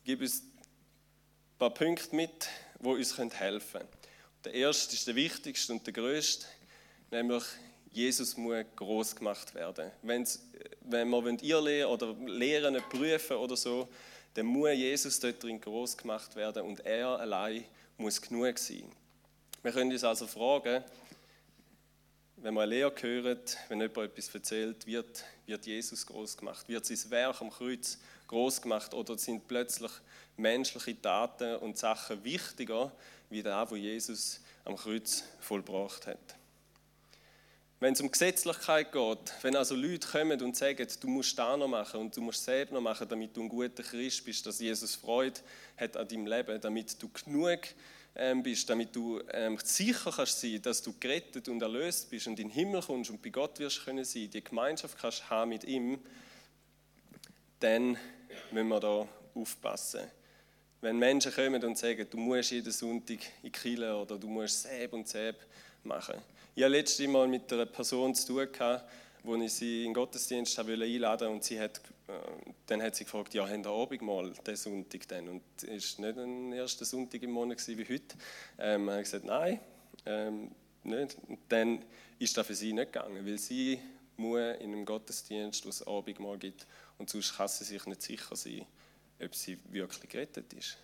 Ich 0.01 0.05
gebe 0.05 0.25
uns 0.25 0.41
ein 0.41 1.59
paar 1.59 1.75
Punkte 1.75 2.15
mit, 2.15 2.49
die 2.81 2.89
uns 2.89 3.17
helfen 3.19 3.81
können. 3.81 3.89
Der 4.45 4.55
erste 4.55 4.95
ist 4.95 5.07
der 5.07 5.15
wichtigste 5.15 5.73
und 5.73 5.87
der 5.87 5.95
größte, 5.95 6.47
nämlich 7.11 7.45
Jesus 7.91 8.37
muss 8.37 8.65
groß 8.77 9.17
gemacht 9.17 9.55
werden. 9.55 9.91
Wenn's, 10.03 10.43
wenn 10.83 11.09
wir 11.09 11.43
Irrlehren 11.43 11.91
oder 11.91 12.13
Lehren 12.27 12.77
prüfen 12.91 13.37
oder 13.37 13.57
so, 13.57 13.89
dann 14.35 14.47
muss 14.47 14.73
Jesus 14.73 15.21
dort 15.21 15.43
drin 15.43 15.61
groß 15.61 15.97
gemacht 15.97 16.35
werden 16.35 16.65
und 16.65 16.81
er 16.81 17.21
allein 17.21 17.65
muss 17.97 18.21
genug 18.21 18.59
sein. 18.59 18.91
Wir 19.63 19.73
können 19.73 19.93
uns 19.93 20.05
also 20.05 20.27
fragen, 20.27 20.85
wenn 22.45 22.53
wir 22.53 22.61
eine 22.61 22.75
Lehre 22.75 22.93
hören, 23.01 23.39
wenn 23.69 23.81
jemand 23.81 23.97
etwas 23.97 24.35
erzählt, 24.35 24.87
wird, 24.87 25.25
wird 25.47 25.65
Jesus 25.65 26.05
groß 26.05 26.37
gemacht, 26.37 26.69
wird 26.69 26.85
sein 26.85 27.11
Werk 27.11 27.41
am 27.41 27.49
Kreuz 27.49 27.99
groß 28.29 28.61
gemacht 28.61 28.93
oder 28.93 29.17
sind 29.17 29.49
plötzlich 29.49 29.91
menschliche 30.37 31.01
Taten 31.01 31.57
und 31.57 31.79
Sachen 31.79 32.23
wichtiger 32.23 32.93
wie 33.31 33.43
das, 33.43 33.71
was 33.71 33.79
Jesus 33.79 34.41
am 34.67 34.77
Kreuz 34.77 35.25
vollbracht 35.41 36.07
hat. 36.07 36.37
Wenn 37.81 37.95
es 37.95 38.03
um 38.03 38.11
Gesetzlichkeit 38.11 38.93
geht, 38.93 39.33
wenn 39.41 39.57
also 39.57 39.75
Leute 39.75 40.07
kommen 40.07 40.39
und 40.43 40.55
sagen, 40.55 40.87
du 41.01 41.09
musst 41.09 41.39
das 41.39 41.59
noch 41.59 41.67
machen 41.67 41.99
und 41.99 42.15
du 42.15 42.21
musst 42.21 42.45
selber 42.45 42.75
noch 42.75 42.83
machen, 42.83 43.09
damit 43.09 43.35
du 43.35 43.43
ein 43.43 43.49
guter 43.49 43.83
Christ 43.83 44.23
bist, 44.23 44.45
dass 44.45 44.61
Jesus 44.61 44.97
Freude 44.97 45.41
hat 45.79 45.97
an 45.97 46.07
deinem 46.07 46.27
Leben, 46.27 46.61
damit 46.61 47.03
du 47.03 47.09
genug 47.09 47.61
bist, 48.43 48.71
damit 48.71 48.95
du 48.95 49.21
ähm, 49.33 49.59
sicher 49.63 50.13
kannst 50.15 50.41
sein, 50.41 50.63
dass 50.63 50.83
du 50.83 50.95
gerettet 50.99 51.49
und 51.49 51.61
erlöst 51.61 52.09
bist 52.11 52.29
und 52.29 52.39
in 52.39 52.49
den 52.49 52.51
Himmel 52.51 52.81
kommst 52.81 53.11
und 53.11 53.21
bei 53.21 53.31
Gott 53.31 53.59
wirst 53.59 53.85
können 53.85 54.05
sein, 54.05 54.31
die 54.31 54.45
Gemeinschaft 54.45 54.97
kannst 54.99 55.29
haben 55.29 55.49
mit 55.49 55.65
ihm, 55.65 55.99
dann 57.59 57.97
müssen 58.53 58.69
wir 58.69 58.81
da 58.81 59.09
aufpassen. 59.35 60.03
Wenn 60.81 60.99
Menschen 60.99 61.33
kommen 61.33 61.63
und 61.65 61.79
sagen, 61.79 62.07
du 62.09 62.19
musst 62.19 62.51
jeden 62.51 62.71
Sonntag 62.71 63.19
in 63.43 63.51
Kille 63.51 63.97
oder 63.97 64.19
du 64.19 64.29
musst 64.29 64.63
Säb 64.63 64.93
und 64.93 65.09
Säb 65.09 65.37
machen. 65.83 66.17
Ich 66.55 66.63
hatte 66.63 66.73
letztes 66.73 67.09
Mal 67.09 67.27
mit 67.27 67.53
einer 67.53 67.67
Person 67.67 68.15
zu 68.15 68.27
tun, 68.29 68.53
gehabt, 68.53 68.85
wo 69.25 69.35
ich 69.37 69.53
sie 69.53 69.81
in 69.81 69.89
den 69.89 69.95
Gottesdienst 69.95 70.57
einladen 70.59 71.03
wollte 71.03 71.29
und 71.29 71.43
sie 71.43 71.59
hat 71.59 71.81
äh, 72.07 72.13
dann 72.67 72.83
hat 72.83 72.95
sie 72.95 73.05
gefragt, 73.05 73.35
ja, 73.35 73.49
haben 73.49 73.63
Sie 73.63 73.71
Abendmahl 73.71 74.33
den 74.47 74.57
Sonntag 74.57 75.09
denn? 75.09 75.29
Und 75.29 75.43
es 75.63 75.99
war 75.99 76.07
nicht 76.07 76.53
der 76.53 76.59
erste 76.59 76.85
Sonntag 76.85 77.23
im 77.23 77.31
Monat 77.31 77.67
wie 77.67 77.85
heute. 77.85 78.17
Ähm, 78.59 78.91
habe 78.91 79.03
gesagt, 79.03 79.25
nein, 79.25 79.61
ähm, 80.07 80.51
nicht. 80.83 81.17
Und 81.27 81.39
dann 81.49 81.83
ist 82.19 82.37
das 82.37 82.47
für 82.47 82.55
sie 82.55 82.73
nicht 82.73 82.93
gegangen, 82.93 83.25
weil 83.27 83.39
sie 83.39 83.81
muss 84.17 84.39
in 84.61 84.73
einem 84.73 84.85
Gottesdienst, 84.85 85.65
wo 85.65 85.71
es 85.71 85.87
Abendmahl 85.87 86.39
gibt, 86.39 86.67
und 86.99 87.11
sonst 87.11 87.37
kann 87.37 87.49
sie 87.49 87.65
sich 87.65 87.85
nicht 87.87 88.03
sicher 88.03 88.37
sein, 88.37 88.65
ob 89.21 89.35
sie 89.35 89.59
wirklich 89.71 90.09
gerettet 90.09 90.53
ist. 90.53 90.79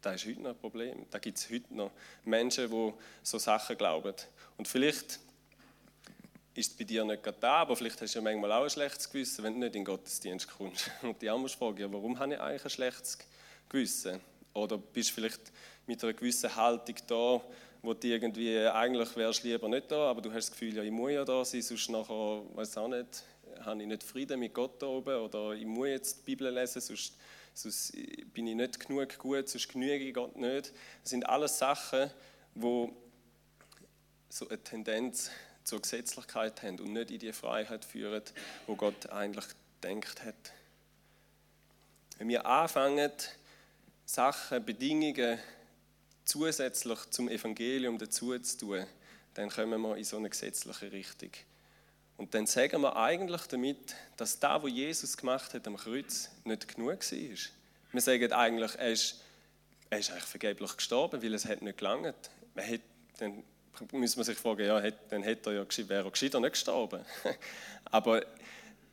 Das 0.00 0.16
ist 0.16 0.26
heute 0.26 0.40
noch 0.40 0.50
ein 0.50 0.58
Problem. 0.58 1.06
Da 1.10 1.18
gibt 1.18 1.38
es 1.38 1.50
heute 1.50 1.74
noch 1.74 1.90
Menschen, 2.24 2.70
die 2.70 2.92
so 3.22 3.38
Sachen 3.38 3.76
glauben. 3.76 4.14
Und 4.56 4.66
vielleicht 4.66 5.20
ist 6.54 6.76
bei 6.76 6.84
dir 6.84 7.04
nicht 7.04 7.22
gerade 7.22 7.38
da, 7.40 7.52
aber 7.54 7.76
vielleicht 7.76 8.00
hast 8.00 8.14
du 8.14 8.18
ja 8.18 8.22
manchmal 8.22 8.52
auch 8.52 8.64
ein 8.64 8.70
schlechtes 8.70 9.08
Gewissen, 9.08 9.42
wenn 9.44 9.54
du 9.54 9.60
nicht 9.60 9.68
in 9.68 9.80
den 9.80 9.84
Gottesdienst 9.84 10.48
kommst. 10.48 10.90
Und 11.02 11.20
die 11.22 11.30
andere 11.30 11.48
Frage, 11.48 11.82
ja, 11.82 11.92
warum 11.92 12.18
habe 12.18 12.34
ich 12.34 12.40
eigentlich 12.40 12.64
ein 12.64 12.70
schlechtes 12.70 13.18
Gewissen? 13.68 14.20
Oder 14.52 14.76
bist 14.76 15.10
du 15.10 15.14
vielleicht 15.14 15.40
mit 15.86 16.02
einer 16.02 16.12
gewissen 16.12 16.54
Haltung 16.54 16.96
da, 17.06 17.40
wo 17.80 17.94
du 17.94 18.06
irgendwie, 18.06 18.58
eigentlich 18.58 19.16
wärst 19.16 19.42
du 19.42 19.48
lieber 19.48 19.68
nicht 19.68 19.90
da, 19.90 20.10
aber 20.10 20.20
du 20.20 20.30
hast 20.30 20.48
das 20.48 20.50
Gefühl, 20.52 20.76
ja, 20.76 20.82
ich 20.82 20.90
muss 20.90 21.10
ja 21.10 21.24
da 21.24 21.44
sein, 21.44 21.62
sonst 21.62 21.88
nachher, 21.88 22.42
weiß 22.54 22.76
auch 22.76 22.88
nicht, 22.88 23.24
habe 23.60 23.80
ich 23.80 23.88
nicht 23.88 24.02
Frieden 24.02 24.38
mit 24.38 24.54
Gott 24.54 24.80
da 24.80 24.86
oben 24.86 25.16
oder 25.16 25.52
ich 25.52 25.66
muss 25.66 25.88
jetzt 25.88 26.18
die 26.18 26.22
Bibel 26.24 26.52
lesen, 26.52 26.80
sonst, 26.80 27.16
sonst 27.54 27.92
bin 28.32 28.46
ich 28.46 28.54
nicht 28.54 28.78
genug 28.78 29.18
gut, 29.18 29.48
sonst 29.48 29.68
genüge 29.68 30.04
ich 30.04 30.14
Gott 30.14 30.36
nicht. 30.36 30.72
Das 31.02 31.10
sind 31.10 31.28
alles 31.28 31.58
Sachen, 31.58 32.10
wo 32.54 32.92
so 34.28 34.48
eine 34.48 34.62
Tendenz 34.62 35.30
zur 35.64 35.80
Gesetzlichkeit 35.80 36.62
haben 36.62 36.80
und 36.80 36.92
nicht 36.92 37.10
in 37.10 37.18
die 37.18 37.32
Freiheit 37.32 37.84
führen, 37.84 38.22
wo 38.66 38.76
Gott 38.76 39.10
eigentlich 39.10 39.46
denkt 39.82 40.24
hat. 40.24 40.52
Wenn 42.18 42.28
wir 42.28 42.46
anfangen, 42.46 43.10
Sachen, 44.04 44.64
Bedingungen 44.64 45.38
zusätzlich 46.24 46.98
zum 47.10 47.28
Evangelium 47.28 47.98
dazu 47.98 48.38
zu 48.38 48.58
tun, 48.58 48.86
dann 49.34 49.48
kommen 49.48 49.80
wir 49.80 49.96
in 49.96 50.04
so 50.04 50.16
eine 50.18 50.30
gesetzliche 50.30 50.92
Richtung. 50.92 51.30
Und 52.16 52.34
dann 52.34 52.46
sagen 52.46 52.82
wir 52.82 52.96
eigentlich 52.96 53.42
damit, 53.46 53.96
dass 54.16 54.38
da, 54.38 54.62
was 54.62 54.70
Jesus 54.70 55.16
gemacht 55.16 55.54
hat 55.54 55.66
am 55.66 55.76
Kreuz, 55.76 56.30
nicht 56.44 56.68
genug 56.68 56.90
war. 56.90 57.38
Wir 57.92 58.00
sagen 58.00 58.32
eigentlich, 58.32 58.74
er 58.76 58.92
ist, 58.92 59.20
er 59.90 59.98
ist 59.98 60.10
eigentlich 60.10 60.24
vergeblich 60.24 60.76
gestorben, 60.76 61.22
weil 61.22 61.34
es 61.34 61.46
hat 61.46 61.62
nicht 61.62 61.78
gelangt. 61.78 62.30
Man 62.54 62.68
hat 62.70 62.80
dann 63.18 63.42
müssen 63.92 64.18
wir 64.18 64.24
sich 64.24 64.38
fragen, 64.38 64.66
ja, 64.66 64.80
dann 65.08 65.22
hätte 65.22 65.50
er 65.50 65.56
ja, 65.56 65.88
wäre 65.88 66.04
er 66.04 66.10
gescheiter 66.10 66.40
nicht 66.40 66.52
gestorben. 66.52 67.04
Aber 67.84 68.24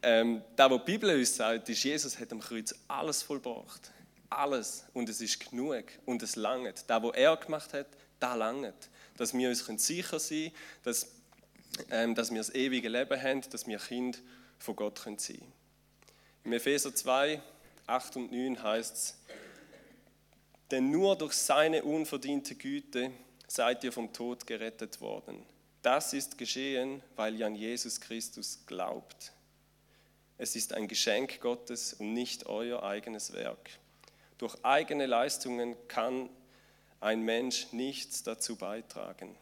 ähm, 0.01 0.41
da, 0.55 0.69
was 0.71 0.79
die 0.85 0.91
Bibel 0.91 1.17
uns 1.17 1.35
sagt, 1.35 1.67
ist, 1.69 1.83
Jesus 1.83 2.19
hat 2.19 2.31
am 2.31 2.39
Kreuz 2.39 2.73
alles 2.87 3.21
vollbracht. 3.21 3.91
Alles. 4.29 4.85
Und 4.93 5.09
es 5.09 5.21
ist 5.21 5.49
genug. 5.49 5.83
Und 6.05 6.23
es 6.23 6.35
langt. 6.35 6.85
Da, 6.87 7.03
was 7.03 7.15
er 7.15 7.35
gemacht 7.37 7.73
hat, 7.73 7.87
da 8.19 8.35
langt. 8.35 8.89
Dass 9.17 9.33
wir 9.33 9.49
uns 9.49 9.65
sicher 9.85 10.19
sein 10.19 10.43
können, 10.43 10.51
dass, 10.83 11.07
ähm, 11.91 12.15
dass 12.15 12.31
wir 12.31 12.37
das 12.37 12.53
ewige 12.53 12.89
Leben 12.89 13.21
haben, 13.21 13.41
dass 13.49 13.67
wir 13.67 13.77
Kind 13.77 14.21
von 14.57 14.75
Gott 14.75 14.99
sein 14.99 15.17
können. 15.17 15.51
Im 16.45 16.53
Epheser 16.53 16.95
2, 16.95 17.41
8 17.85 18.15
und 18.15 18.31
9 18.31 18.63
heißt 18.63 18.95
es, 18.95 19.15
denn 20.71 20.91
nur 20.91 21.17
durch 21.17 21.33
seine 21.33 21.83
unverdiente 21.83 22.55
Güte 22.55 23.11
seid 23.51 23.83
ihr 23.83 23.91
vom 23.91 24.13
Tod 24.13 24.45
gerettet 24.45 25.01
worden. 25.01 25.43
Das 25.81 26.13
ist 26.13 26.37
geschehen, 26.37 27.01
weil 27.15 27.35
ihr 27.35 27.47
an 27.47 27.55
Jesus 27.55 27.99
Christus 27.99 28.59
glaubt. 28.67 29.33
Es 30.37 30.55
ist 30.55 30.73
ein 30.73 30.87
Geschenk 30.87 31.41
Gottes 31.41 31.93
und 31.93 32.13
nicht 32.13 32.45
euer 32.45 32.83
eigenes 32.83 33.33
Werk. 33.33 33.71
Durch 34.37 34.55
eigene 34.63 35.05
Leistungen 35.05 35.75
kann 35.87 36.29
ein 37.01 37.23
Mensch 37.23 37.71
nichts 37.71 38.23
dazu 38.23 38.55
beitragen. 38.55 39.35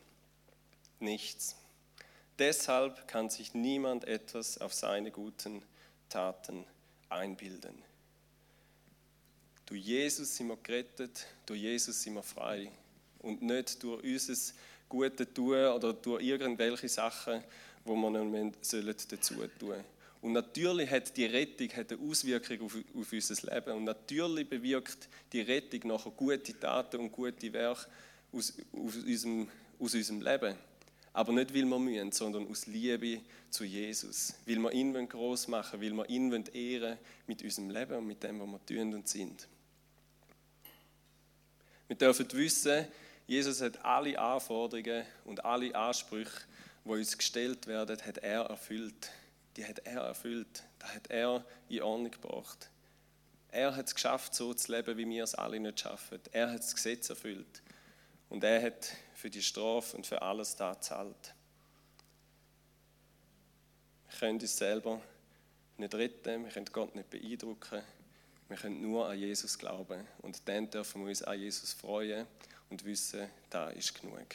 Nichts. 0.99 1.55
Deshalb 2.39 3.07
kann 3.07 3.29
sich 3.29 3.53
niemand 3.53 4.05
etwas 4.05 4.59
auf 4.59 4.73
seine 4.73 5.11
guten 5.11 5.63
Taten 6.09 6.65
einbilden. 7.09 7.83
Durch 9.65 9.81
Jesus 9.81 10.37
sind 10.37 10.47
wir 10.47 10.57
gerettet, 10.57 11.27
durch 11.45 11.59
Jesus 11.59 12.01
sind 12.01 12.13
wir 12.13 12.23
frei 12.23 12.71
und 13.19 13.41
nicht 13.41 13.81
durch 13.83 14.03
unser 14.03 14.53
Gute 14.89 15.33
tun 15.33 15.65
oder 15.67 15.93
durch 15.93 16.23
irgendwelche 16.23 16.87
Sachen, 16.87 17.43
wo 17.83 17.95
sollen 18.61 18.95
dazu 19.09 19.35
tun 19.59 19.83
Und 20.21 20.33
natürlich 20.33 20.89
hat 20.89 21.15
die 21.15 21.25
Rettung 21.25 21.69
hat 21.69 21.91
eine 21.91 22.01
Auswirkung 22.01 22.61
auf, 22.61 22.75
auf 22.95 23.13
unser 23.13 23.53
Leben. 23.53 23.77
Und 23.77 23.83
natürlich 23.85 24.49
bewirkt 24.49 25.09
die 25.31 25.41
Rettung 25.41 25.87
nachher 25.87 26.11
gute 26.11 26.59
Taten 26.59 26.99
und 26.99 27.11
gute 27.11 27.51
Werke 27.53 27.87
aus, 28.31 28.53
aus, 28.73 28.95
unserem, 28.97 29.47
aus 29.79 29.93
unserem 29.93 30.21
Leben. 30.21 30.55
Aber 31.13 31.33
nicht, 31.33 31.53
weil 31.53 31.65
wir 31.65 31.79
mühen, 31.79 32.11
sondern 32.11 32.47
aus 32.47 32.67
Liebe 32.67 33.21
zu 33.49 33.63
Jesus. 33.63 34.35
Weil 34.45 34.59
wir 34.59 34.71
ihn 34.71 34.93
groß 35.09 35.47
machen 35.47 35.81
weil 35.81 35.93
wir 35.93 36.07
ihn 36.09 36.31
ehren 36.53 36.97
mit 37.25 37.43
unserem 37.43 37.69
Leben 37.69 37.97
und 37.97 38.07
mit 38.07 38.21
dem, 38.21 38.39
was 38.39 38.47
wir 38.47 38.65
tun 38.65 38.93
und 38.93 39.07
sind. 39.07 39.47
Wir 41.87 41.95
dürfen 41.95 42.27
wissen, 42.33 42.85
Jesus 43.27 43.61
hat 43.61 43.83
alle 43.83 44.17
Anforderungen 44.17 45.05
und 45.25 45.43
alle 45.43 45.75
Ansprüche, 45.75 46.43
die 46.85 46.89
uns 46.89 47.17
gestellt 47.17 47.67
werden, 47.67 48.01
hat 48.01 48.19
er 48.19 48.43
erfüllt. 48.43 49.11
Die 49.57 49.65
hat 49.65 49.79
er 49.79 50.01
erfüllt. 50.01 50.63
Das 50.79 50.95
hat 50.95 51.09
er 51.09 51.43
in 51.67 51.81
Ordnung 51.81 52.11
gebracht. 52.11 52.69
Er 53.49 53.75
hat 53.75 53.87
es 53.87 53.95
geschafft, 53.95 54.33
so 54.33 54.53
zu 54.53 54.71
leben, 54.71 54.97
wie 54.97 55.09
wir 55.09 55.25
es 55.25 55.35
alle 55.35 55.59
nicht 55.59 55.81
schaffen. 55.81 56.21
Er 56.31 56.51
hat 56.51 56.59
das 56.59 56.73
Gesetz 56.73 57.09
erfüllt. 57.09 57.61
Und 58.29 58.45
er 58.45 58.61
hat 58.61 58.93
für 59.13 59.29
die 59.29 59.43
Strafe 59.43 59.97
und 59.97 60.07
für 60.07 60.21
alles 60.21 60.55
da 60.55 60.73
gezahlt. 60.73 61.33
Wir 64.09 64.19
können 64.19 64.39
uns 64.39 64.57
selber 64.57 65.01
nicht 65.77 65.93
retten, 65.95 66.45
wir 66.45 66.51
können 66.51 66.65
Gott 66.71 66.95
nicht 66.95 67.09
beeindrucken, 67.09 67.81
wir 68.47 68.57
können 68.57 68.81
nur 68.81 69.07
an 69.09 69.17
Jesus 69.17 69.57
glauben. 69.57 70.07
Und 70.19 70.47
dann 70.47 70.69
dürfen 70.69 71.01
wir 71.01 71.09
uns 71.09 71.23
an 71.23 71.39
Jesus 71.39 71.73
freuen 71.73 72.25
und 72.69 72.83
wissen, 72.85 73.29
da 73.49 73.69
ist 73.69 73.99
genug. 73.99 74.27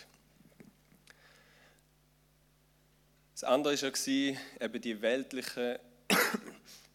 Das 3.35 3.45
andere 3.45 3.81
war 3.81 4.37
eben 4.61 4.81
die 4.81 5.03
weltliche 5.03 5.81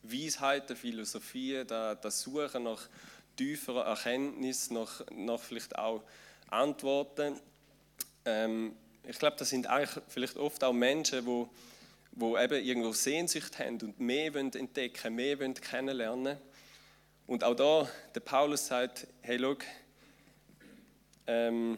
Weisheiten, 0.04 0.76
Philosophie, 0.76 1.64
das 1.66 2.22
Suchen 2.22 2.64
nach 2.64 2.88
tieferer 3.36 3.86
Erkenntnis, 3.86 4.72
nach, 4.72 5.02
nach 5.12 5.40
vielleicht 5.40 5.78
auch 5.78 6.04
Antworten. 6.50 7.40
Ähm, 8.26 8.76
ich 9.04 9.20
glaube, 9.20 9.36
das 9.38 9.50
sind 9.50 9.68
eigentlich 9.68 10.04
vielleicht 10.08 10.38
oft 10.38 10.64
auch 10.64 10.74
Menschen, 10.74 11.26
die 11.26 11.48
wo 12.20 12.38
eben 12.38 12.66
irgendwo 12.66 12.92
Sehnsucht 12.94 13.60
haben 13.60 13.80
und 13.82 14.00
mehr 14.00 14.34
wollen 14.34 14.52
entdecken, 14.54 15.14
mehr 15.14 15.40
wollen 15.40 15.54
kennenlernen. 15.54 16.38
Und 17.28 17.44
auch 17.44 17.54
da, 17.54 17.88
der 18.16 18.22
Paulus 18.22 18.68
sagt, 18.68 19.06
hey, 19.22 19.38
schau, 19.40 19.56
ähm, 21.28 21.78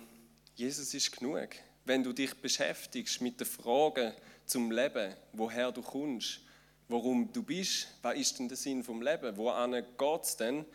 Jesus 0.56 0.94
ist 0.94 1.18
genug. 1.18 1.50
Wenn 1.86 2.04
du 2.04 2.14
dich 2.14 2.34
beschäftigst 2.36 3.22
mit 3.22 3.40
den 3.40 3.48
Fragen 3.48 4.14
zum 4.46 4.72
Leben, 4.72 5.14
woher 5.34 5.72
du 5.72 5.82
kommst, 5.82 6.42
warum 6.88 7.32
du 7.32 7.44
bist, 7.44 7.88
was 8.02 8.16
ist 8.16 8.40
denn 8.40 8.48
der 8.48 8.58
Sinn 8.58 8.84
vom 8.84 9.02
Leben, 9.02 9.36
wohin 9.38 9.72
geht 9.72 10.24
es 10.24 10.38
denn, 10.38 10.66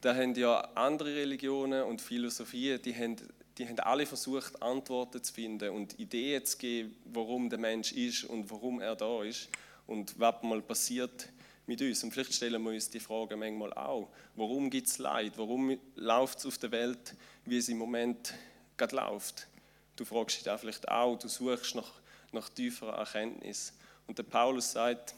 da 0.00 0.14
haben 0.14 0.34
ja 0.34 0.60
andere 0.74 1.14
Religionen 1.14 1.82
und 1.82 2.00
Philosophien, 2.00 2.80
die 2.82 2.94
haben, 2.94 3.16
die 3.58 3.66
haben 3.66 3.78
alle 3.80 4.06
versucht, 4.06 4.62
Antworten 4.62 5.22
zu 5.22 5.32
finden 5.32 5.70
und 5.70 5.98
Ideen 5.98 6.44
zu 6.44 6.58
geben, 6.58 6.96
warum 7.06 7.48
der 7.50 7.58
Mensch 7.58 7.92
ist 7.92 8.24
und 8.24 8.50
warum 8.50 8.80
er 8.80 8.94
da 8.94 9.22
ist 9.22 9.48
und 9.86 10.18
was 10.18 10.42
mal 10.42 10.62
passiert 10.62 11.28
mit 11.66 11.80
uns. 11.82 12.02
Und 12.02 12.12
vielleicht 12.12 12.34
stellen 12.34 12.62
wir 12.62 12.70
uns 12.70 12.88
die 12.88 13.00
Frage 13.00 13.36
manchmal 13.36 13.72
auch, 13.74 14.08
warum 14.34 14.70
gibt 14.70 14.86
es 14.86 14.98
Leid? 14.98 15.32
Warum 15.36 15.78
läuft 15.96 16.38
es 16.38 16.46
auf 16.46 16.58
der 16.58 16.70
Welt, 16.70 17.14
wie 17.44 17.58
es 17.58 17.68
im 17.68 17.78
Moment 17.78 18.34
gerade 18.76 18.96
läuft? 18.96 19.48
Du 19.96 20.04
fragst 20.04 20.36
dich 20.36 20.44
da 20.44 20.56
vielleicht 20.56 20.88
auch, 20.88 21.18
du 21.18 21.28
suchst 21.28 21.74
nach, 21.74 21.90
nach 22.32 22.48
tieferer 22.48 22.98
Erkenntnis. 22.98 23.72
Und 24.06 24.18
der 24.18 24.24
Paulus 24.24 24.72
sagt, 24.72 25.14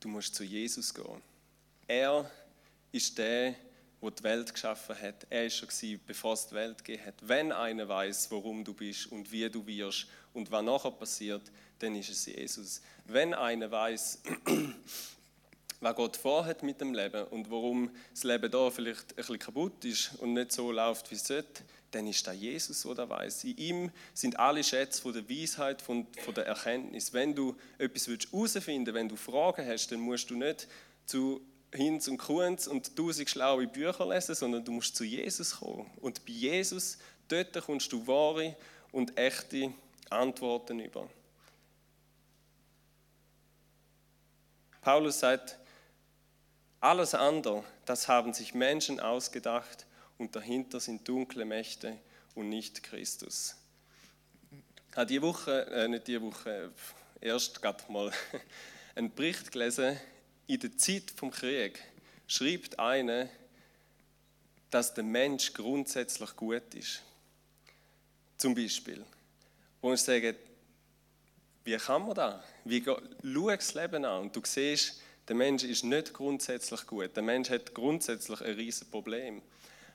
du 0.00 0.08
musst 0.08 0.34
zu 0.34 0.44
Jesus 0.44 0.94
gehen. 0.94 1.22
Er 1.86 2.30
ist 2.92 3.16
der, 3.18 3.54
der 4.00 4.10
die 4.10 4.22
Welt 4.22 4.52
geschaffen 4.52 5.00
hat. 5.00 5.26
Er 5.28 5.46
ist 5.46 5.56
schon 5.56 5.98
bevor 6.06 6.34
es 6.34 6.46
die 6.46 6.54
Welt 6.54 6.84
gegeben 6.84 7.06
hat. 7.06 7.14
Wenn 7.22 7.50
einer 7.50 7.88
weiß, 7.88 8.30
warum 8.30 8.62
du 8.62 8.74
bist 8.74 9.10
und 9.10 9.30
wie 9.32 9.48
du 9.48 9.66
wirst 9.66 10.06
und 10.34 10.50
was 10.50 10.62
nachher 10.62 10.92
passiert, 10.92 11.50
dann 11.78 11.94
ist 11.94 12.10
es 12.10 12.26
Jesus. 12.26 12.80
Wenn 13.04 13.34
einer 13.34 13.70
weiß, 13.70 14.22
was 15.80 15.96
Gott 15.96 16.16
vorhat 16.16 16.62
mit 16.62 16.80
dem 16.80 16.92
Leben 16.92 17.24
und 17.28 17.50
warum 17.50 17.90
das 18.12 18.24
Leben 18.24 18.50
da 18.50 18.70
vielleicht 18.70 19.12
ein 19.12 19.16
bisschen 19.16 19.38
kaputt 19.38 19.84
ist 19.84 20.14
und 20.18 20.32
nicht 20.32 20.52
so 20.52 20.72
läuft, 20.72 21.10
wie 21.10 21.14
es 21.14 21.26
sollte, 21.26 21.62
dann 21.90 22.06
ist 22.06 22.26
da 22.26 22.32
Jesus, 22.32 22.82
der 22.82 22.94
das 22.94 23.08
weiß. 23.08 23.44
In 23.44 23.56
ihm 23.56 23.90
sind 24.12 24.38
alle 24.38 24.62
Schätze 24.62 25.00
von 25.00 25.12
der 25.12 25.28
Weisheit, 25.28 25.80
von, 25.80 26.06
von 26.24 26.34
der 26.34 26.46
Erkenntnis. 26.46 27.12
Wenn 27.12 27.34
du 27.34 27.56
etwas 27.78 28.06
herausfinden 28.06 28.86
willst, 28.86 28.94
wenn 28.94 29.08
du 29.08 29.16
Fragen 29.16 29.66
hast, 29.66 29.90
dann 29.90 30.00
musst 30.00 30.28
du 30.30 30.36
nicht 30.36 30.68
zu 31.06 31.40
Hinz 31.72 32.08
und 32.08 32.18
Kunz 32.18 32.66
und 32.66 32.96
tausend 32.96 33.28
schlaue 33.28 33.66
Bücher 33.66 34.06
lesen, 34.06 34.34
sondern 34.34 34.64
du 34.64 34.72
musst 34.72 34.96
zu 34.96 35.04
Jesus 35.04 35.56
kommen. 35.60 35.90
Und 36.00 36.24
bei 36.24 36.32
Jesus, 36.32 36.98
dort 37.28 37.52
kommst 37.64 37.92
du 37.92 38.06
wahre 38.06 38.56
und 38.90 39.16
echte 39.18 39.72
Antworten 40.10 40.80
über. 40.80 41.08
Paulus 44.88 45.18
sagt, 45.18 45.58
alles 46.80 47.14
andere, 47.14 47.62
das 47.84 48.08
haben 48.08 48.32
sich 48.32 48.54
Menschen 48.54 49.00
ausgedacht 49.00 49.84
und 50.16 50.34
dahinter 50.34 50.80
sind 50.80 51.06
dunkle 51.06 51.44
Mächte 51.44 51.98
und 52.34 52.48
nicht 52.48 52.82
Christus. 52.82 53.54
Ich 54.90 54.96
habe 54.96 55.04
diese 55.04 55.20
Woche, 55.20 55.66
äh, 55.66 55.88
nicht 55.88 56.06
diese 56.06 56.22
Woche, 56.22 56.72
erst 57.20 57.60
gerade 57.60 57.84
mal 57.92 58.10
einen 58.94 59.14
Bericht 59.14 59.52
gelesen 59.52 60.00
in 60.46 60.58
der 60.58 60.74
Zeit 60.78 61.12
vom 61.14 61.32
Krieg 61.32 61.78
schreibt 62.26 62.78
einer, 62.78 63.28
dass 64.70 64.94
der 64.94 65.04
Mensch 65.04 65.52
grundsätzlich 65.52 66.34
gut 66.34 66.74
ist. 66.74 67.02
Zum 68.38 68.54
Beispiel. 68.54 69.04
Wo 69.82 69.92
ich 69.92 70.00
sage, 70.00 70.34
wie 71.62 71.76
kann 71.76 72.06
man 72.06 72.14
das? 72.14 72.42
Wie, 72.68 72.84
schau 72.84 73.48
das 73.48 73.72
Leben 73.72 74.04
an 74.04 74.22
und 74.24 74.36
du 74.36 74.42
siehst, 74.44 75.00
der 75.26 75.34
Mensch 75.34 75.64
ist 75.64 75.84
nicht 75.84 76.12
grundsätzlich 76.12 76.86
gut. 76.86 77.16
Der 77.16 77.22
Mensch 77.22 77.48
hat 77.48 77.72
grundsätzlich 77.72 78.42
ein 78.42 78.56
riesiges 78.56 78.90
Problem. 78.90 79.40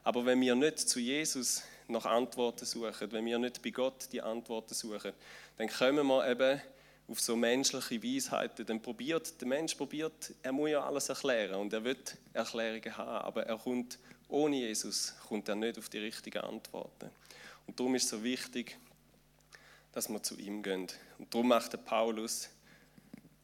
Aber 0.04 0.26
wenn 0.26 0.42
wir 0.42 0.56
nicht 0.56 0.80
zu 0.80 1.00
Jesus 1.00 1.62
nach 1.88 2.06
Antworten 2.06 2.66
suchen, 2.66 3.12
wenn 3.12 3.26
wir 3.26 3.38
nicht 3.38 3.62
bei 3.62 3.70
Gott 3.70 4.08
die 4.12 4.24
Antworten 4.24 4.74
suchen, 4.74 5.14
dann 5.58 5.68
kommen 5.68 6.08
wir 6.08 6.28
eben 6.28 6.62
auf 7.08 7.20
so 7.20 7.36
menschliche 7.36 8.02
Weisheiten, 8.02 8.66
dann 8.66 8.82
probiert, 8.82 9.40
der 9.40 9.48
Mensch 9.48 9.76
probiert, 9.76 10.34
er 10.42 10.52
muss 10.52 10.72
ja 10.72 10.84
alles 10.84 11.10
erklären 11.10 11.62
und 11.62 11.74
er 11.74 11.84
wird 11.84 12.18
Erklärungen 12.34 12.98
haben, 12.98 13.26
aber 13.26 13.46
er 13.46 13.58
kommt, 13.60 14.00
ohne 14.30 14.56
Jesus 14.56 15.14
kommt 15.28 15.48
er 15.48 15.56
nicht 15.56 15.78
auf 15.78 15.90
die 15.90 16.00
richtigen 16.00 16.42
Antworten. 16.42 17.12
Und 17.68 17.80
darum 17.80 17.94
ist 17.94 18.06
es 18.06 18.10
so 18.10 18.24
wichtig, 18.24 18.78
dass 19.92 20.10
wir 20.10 20.24
zu 20.24 20.36
ihm 20.40 20.64
gehen. 20.64 20.88
Und 21.20 21.32
darum 21.32 21.50
macht 21.50 21.74
der 21.74 21.78
Paulus, 21.78 22.50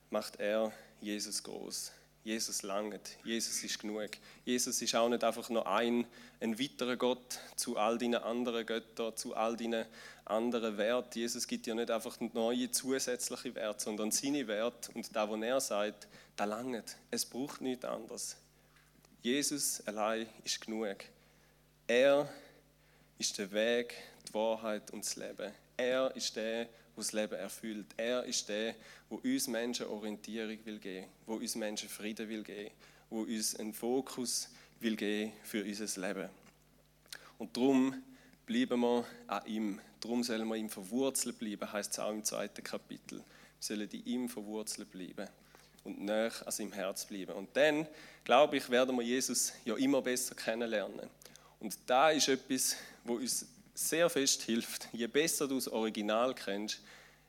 macht 0.10 0.40
er 0.40 0.72
Jesus 1.02 1.44
groß. 1.44 1.92
Jesus 2.24 2.64
langt, 2.64 3.18
Jesus 3.24 3.64
ist 3.64 3.80
genug. 3.80 4.10
Jesus 4.44 4.82
ist 4.82 4.94
auch 4.94 5.08
nicht 5.08 5.24
einfach 5.24 5.50
nur 5.50 5.66
ein, 5.68 6.06
ein 6.42 6.60
weiterer 6.60 6.98
Gott 6.98 7.40
zu 7.56 7.78
all 7.78 7.98
deinen 7.98 8.22
anderen 8.22 8.66
Göttern, 8.66 9.16
zu 9.16 9.36
all 9.36 9.56
deinen 9.56 9.86
anderen 10.26 10.78
Werten. 10.78 11.18
Jesus 11.18 11.48
gibt 11.48 11.66
ja 11.66 11.76
nicht 11.76 11.90
einfach 11.90 12.20
neue 12.34 12.70
zusätzliche 12.72 13.56
Werte, 13.56 13.86
sondern 13.86 14.12
seine 14.12 14.48
Werte 14.48 14.92
und 14.94 15.16
da, 15.16 15.30
wo 15.30 15.36
er 15.38 15.62
sagt, 15.62 16.08
da 16.36 16.46
langt. 16.46 16.98
Es 17.10 17.26
braucht 17.26 17.62
nichts 17.62 17.86
anderes. 17.86 18.36
Jesus 19.22 19.82
allein 19.88 20.28
ist 20.44 20.62
genug. 20.62 20.98
Er 21.88 22.30
ist 23.18 23.38
der 23.38 23.52
Weg, 23.52 23.96
die 24.28 24.34
Wahrheit 24.34 24.92
und 24.92 25.04
das 25.04 25.16
Leben. 25.16 25.52
Er 25.76 26.16
ist 26.16 26.36
der, 26.36 26.68
das 27.00 27.14
Leben 27.14 27.36
erfüllt. 27.36 27.88
Er 27.98 28.24
ist 28.24 28.48
der, 28.50 28.76
der 29.10 29.26
uns 29.26 29.48
Menschen 29.48 29.88
Orientierung 29.88 30.58
will 30.66 30.80
geben, 30.80 31.08
wo 31.26 31.36
uns 31.36 31.56
Menschen 31.56 31.90
Frieden 31.90 32.30
will 32.30 32.44
geben, 32.44 32.72
wo 33.10 33.22
uns 33.22 33.56
einen 33.56 33.74
Fokus 33.74 34.50
will 34.80 34.96
geben 34.96 35.34
für 35.44 35.64
unser 35.64 36.08
Leben. 36.08 36.30
Und 37.38 37.56
darum 37.56 37.96
bleiben 38.46 38.80
wir 38.82 39.06
an 39.28 39.46
ihm. 39.46 39.80
Darum 40.00 40.24
sollen 40.24 40.48
wir 40.48 40.56
ihm 40.56 40.70
verwurzelt 40.70 41.40
bleiben, 41.40 41.72
heißt 41.72 41.94
es 41.94 42.00
auch 42.00 42.12
im 42.12 42.24
zweiten 42.24 42.64
Kapitel. 42.64 43.18
Wir 43.18 43.24
sollen 43.60 43.90
in 43.90 44.06
ihm 44.06 44.30
verwurzelt 44.30 44.92
bleiben 44.92 45.28
und 45.84 46.02
näher 46.02 46.32
an 46.46 46.52
seinem 46.52 46.74
Herz 46.74 47.06
bleiben. 47.06 47.34
Und 47.34 47.56
dann, 47.56 47.88
glaube 48.24 48.58
ich, 48.58 48.70
werden 48.70 48.96
wir 48.96 49.04
Jesus 49.04 49.54
ja 49.66 49.76
immer 49.76 50.02
besser 50.02 50.36
kennenlernen. 50.36 51.10
Und 51.60 51.78
da 51.86 52.12
ist 52.12 52.28
etwas, 52.28 52.78
wo 53.04 53.16
uns 53.16 53.46
sehr 53.80 54.10
fest 54.10 54.42
hilft. 54.44 54.90
Je 54.92 55.08
besser 55.08 55.48
du 55.48 55.56
das 55.56 55.70
Original 55.70 56.36
kennst, 56.36 56.82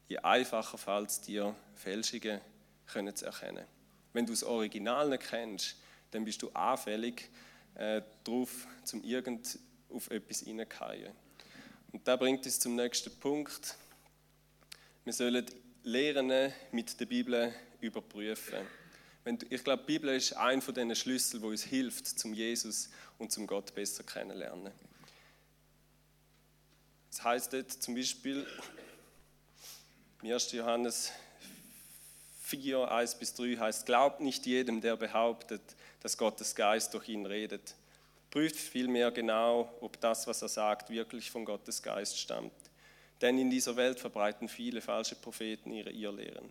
je 0.08 0.18
einfacher 0.18 0.76
fällt 0.76 1.10
es 1.10 1.20
dir, 1.20 1.54
Fälschungen 1.74 2.40
können 2.86 3.14
zu 3.14 3.26
erkennen. 3.26 3.64
Wenn 4.12 4.26
du 4.26 4.32
das 4.32 4.42
Original 4.42 5.08
nicht 5.08 5.28
kennst, 5.30 5.76
dann 6.10 6.24
bist 6.24 6.42
du 6.42 6.50
anfällig 6.50 7.30
äh, 7.76 8.02
darauf, 8.24 8.66
zum 8.82 9.04
irgend 9.04 9.58
auf 9.90 10.10
etwas 10.10 10.40
hineingehen. 10.40 11.12
Und 11.92 12.06
da 12.06 12.16
bringt 12.16 12.44
uns 12.44 12.58
zum 12.58 12.74
nächsten 12.74 13.14
Punkt. 13.20 13.76
Wir 15.04 15.12
sollen 15.12 15.46
Lehren 15.84 16.52
mit 16.72 16.98
der 16.98 17.06
Bibel 17.06 17.54
überprüfen. 17.80 18.58
Ich 19.48 19.62
glaube, 19.62 19.84
die 19.86 19.92
Bibel 19.92 20.16
ist 20.16 20.32
ein 20.32 20.60
von 20.60 20.74
diesen 20.74 20.96
Schlüsseln, 20.96 21.42
wo 21.42 21.48
uns 21.48 21.62
hilft, 21.62 22.06
zum 22.06 22.34
Jesus 22.34 22.90
und 23.18 23.30
zum 23.30 23.46
Gott 23.46 23.72
besser 23.72 24.02
kennenlernen. 24.02 24.72
Das 27.10 27.24
heißt 27.24 27.52
dort 27.52 27.70
zum 27.72 27.94
Beispiel, 27.94 28.46
1. 30.22 30.52
Johannes 30.52 31.12
4, 32.42 32.90
1 32.90 33.14
bis 33.16 33.34
3 33.34 33.56
heißt, 33.56 33.86
glaubt 33.86 34.20
nicht 34.20 34.46
jedem, 34.46 34.80
der 34.80 34.96
behauptet, 34.96 35.62
dass 36.00 36.16
Gottes 36.16 36.54
Geist 36.54 36.94
durch 36.94 37.08
ihn 37.08 37.26
redet. 37.26 37.74
Prüft 38.30 38.56
vielmehr 38.56 39.10
genau, 39.10 39.72
ob 39.80 40.00
das, 40.00 40.26
was 40.26 40.42
er 40.42 40.48
sagt, 40.48 40.90
wirklich 40.90 41.30
von 41.30 41.44
Gottes 41.44 41.82
Geist 41.82 42.18
stammt. 42.18 42.52
Denn 43.20 43.38
in 43.38 43.50
dieser 43.50 43.76
Welt 43.76 43.98
verbreiten 43.98 44.48
viele 44.48 44.80
falsche 44.80 45.16
Propheten 45.16 45.72
ihre 45.72 45.90
Irrlehren. 45.90 46.50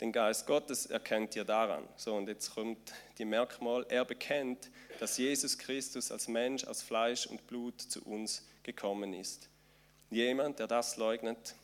Den 0.00 0.12
Geist 0.12 0.46
Gottes 0.46 0.86
erkennt 0.86 1.36
ihr 1.36 1.44
daran. 1.44 1.86
So, 1.96 2.16
und 2.16 2.26
jetzt 2.26 2.54
kommt 2.54 2.92
die 3.18 3.26
Merkmal, 3.26 3.84
er 3.90 4.06
bekennt, 4.06 4.70
dass 4.98 5.18
Jesus 5.18 5.58
Christus 5.58 6.10
als 6.10 6.26
Mensch 6.26 6.64
aus 6.64 6.80
Fleisch 6.80 7.26
und 7.26 7.46
Blut 7.46 7.82
zu 7.82 8.02
uns 8.04 8.46
gekommen 8.62 9.12
ist. 9.12 9.49
Jemand, 10.10 10.58
der 10.58 10.66
das 10.66 10.96
leugnet, 10.96 11.54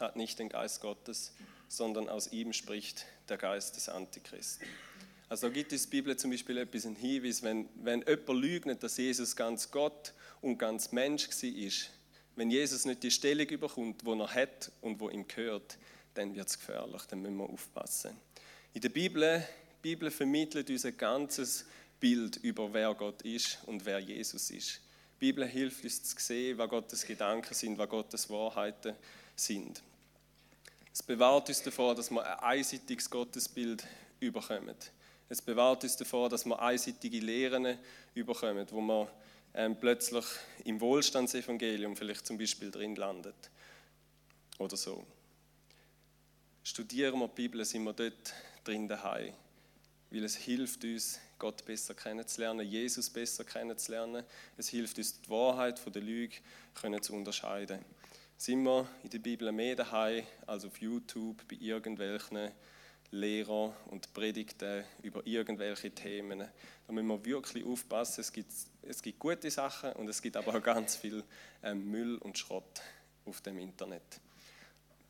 hat 0.00 0.16
nicht 0.16 0.38
den 0.38 0.48
Geist 0.48 0.80
Gottes, 0.80 1.32
sondern 1.68 2.08
aus 2.08 2.32
ihm 2.32 2.52
spricht 2.52 3.06
der 3.28 3.36
Geist 3.36 3.76
des 3.76 3.88
Antichristen. 3.88 4.66
Also 5.28 5.48
da 5.48 5.52
gibt 5.52 5.72
es 5.72 5.86
Bibel 5.86 6.16
zum 6.16 6.30
Beispiel 6.30 6.58
etwas, 6.58 6.86
einen 6.86 6.96
Hinweis, 6.96 7.42
wenn, 7.42 7.68
wenn 7.82 8.00
jemand 8.02 8.28
leugnet, 8.28 8.82
dass 8.82 8.96
Jesus 8.96 9.34
ganz 9.34 9.70
Gott 9.70 10.14
und 10.40 10.58
ganz 10.58 10.92
Mensch 10.92 11.28
war, 11.28 11.72
wenn 12.36 12.50
Jesus 12.50 12.84
nicht 12.84 13.02
die 13.02 13.10
Stellung 13.10 13.46
überkommt, 13.46 14.04
wo 14.04 14.14
er 14.14 14.32
hat 14.32 14.70
und 14.82 15.00
wo 15.00 15.08
ihm 15.08 15.26
gehört, 15.26 15.78
dann 16.14 16.34
wird 16.34 16.48
es 16.48 16.58
gefährlich, 16.58 17.02
dann 17.08 17.22
müssen 17.22 17.36
wir 17.36 17.48
aufpassen. 17.48 18.16
In 18.72 18.80
der 18.82 18.90
Bibel, 18.90 19.46
die 19.82 19.88
Bibel 19.94 20.10
vermittelt 20.10 20.70
uns 20.70 20.84
ein 20.84 20.96
ganzes 20.96 21.64
Bild 21.98 22.36
über 22.36 22.72
wer 22.72 22.94
Gott 22.94 23.22
ist 23.22 23.58
und 23.66 23.84
wer 23.84 23.98
Jesus 23.98 24.50
ist. 24.50 24.80
Die 25.16 25.32
Bibel 25.32 25.46
hilft 25.46 25.82
uns 25.82 26.02
zu 26.02 26.16
sehen, 26.18 26.58
was 26.58 26.68
Gottes 26.68 27.06
Gedanken 27.06 27.54
sind, 27.54 27.78
was 27.78 27.88
Gottes 27.88 28.28
Wahrheiten 28.28 28.94
sind. 29.34 29.82
Es 30.92 31.02
bewahrt 31.02 31.48
uns 31.48 31.62
davor, 31.62 31.94
dass 31.94 32.10
wir 32.10 32.22
ein 32.22 32.58
einseitiges 32.58 33.08
Gottesbild 33.08 33.86
überkommen. 34.20 34.76
Es 35.30 35.40
bewahrt 35.40 35.84
uns 35.84 35.96
davor, 35.96 36.28
dass 36.28 36.44
wir 36.44 36.60
einseitige 36.60 37.20
Lehren 37.20 37.78
überkommen, 38.14 38.66
wo 38.70 38.80
man 38.82 39.08
ähm, 39.54 39.74
plötzlich 39.80 40.24
im 40.64 40.80
Wohlstandsevangelium 40.80 41.96
vielleicht 41.96 42.26
zum 42.26 42.36
Beispiel 42.36 42.70
drin 42.70 42.94
landet. 42.94 43.50
Oder 44.58 44.76
so. 44.76 45.02
Studieren 46.62 47.18
wir 47.20 47.28
die 47.28 47.34
Bibel, 47.34 47.64
sind 47.64 47.84
wir 47.84 47.94
dort 47.94 48.34
drin 48.64 48.86
daheim. 48.86 49.32
Weil 50.10 50.24
es 50.24 50.36
hilft 50.36 50.84
uns, 50.84 51.18
Gott 51.38 51.64
besser 51.64 51.94
kennenzulernen, 51.94 52.66
Jesus 52.66 53.10
besser 53.10 53.44
kennenzulernen. 53.44 54.24
Es 54.56 54.68
hilft 54.68 54.98
uns, 54.98 55.20
die 55.20 55.28
Wahrheit 55.28 55.78
von 55.78 55.92
der 55.92 56.02
Lüge 56.02 56.36
können 56.74 57.02
zu 57.02 57.12
unterscheiden. 57.12 57.84
Sind 58.36 58.62
wir 58.64 58.88
in 59.02 59.10
der 59.10 59.18
Bibel 59.18 59.50
mehr 59.52 59.76
daheim 59.76 60.24
als 60.46 60.64
auf 60.64 60.80
YouTube 60.80 61.42
bei 61.48 61.56
irgendwelchen 61.58 62.50
Lehrern 63.10 63.74
und 63.86 64.12
Predigten 64.12 64.84
über 65.02 65.26
irgendwelche 65.26 65.90
Themen. 65.90 66.40
Da 66.86 66.92
müssen 66.92 67.08
wir 67.08 67.24
wirklich 67.24 67.64
aufpassen. 67.64 68.20
Es 68.20 68.32
gibt, 68.32 68.52
es 68.82 69.02
gibt 69.02 69.18
gute 69.18 69.50
Sachen 69.50 69.92
und 69.92 70.08
es 70.08 70.20
gibt 70.20 70.36
aber 70.36 70.56
auch 70.56 70.62
ganz 70.62 70.96
viel 70.96 71.24
ähm, 71.62 71.90
Müll 71.90 72.16
und 72.18 72.38
Schrott 72.38 72.80
auf 73.24 73.40
dem 73.40 73.58
Internet. 73.58 74.20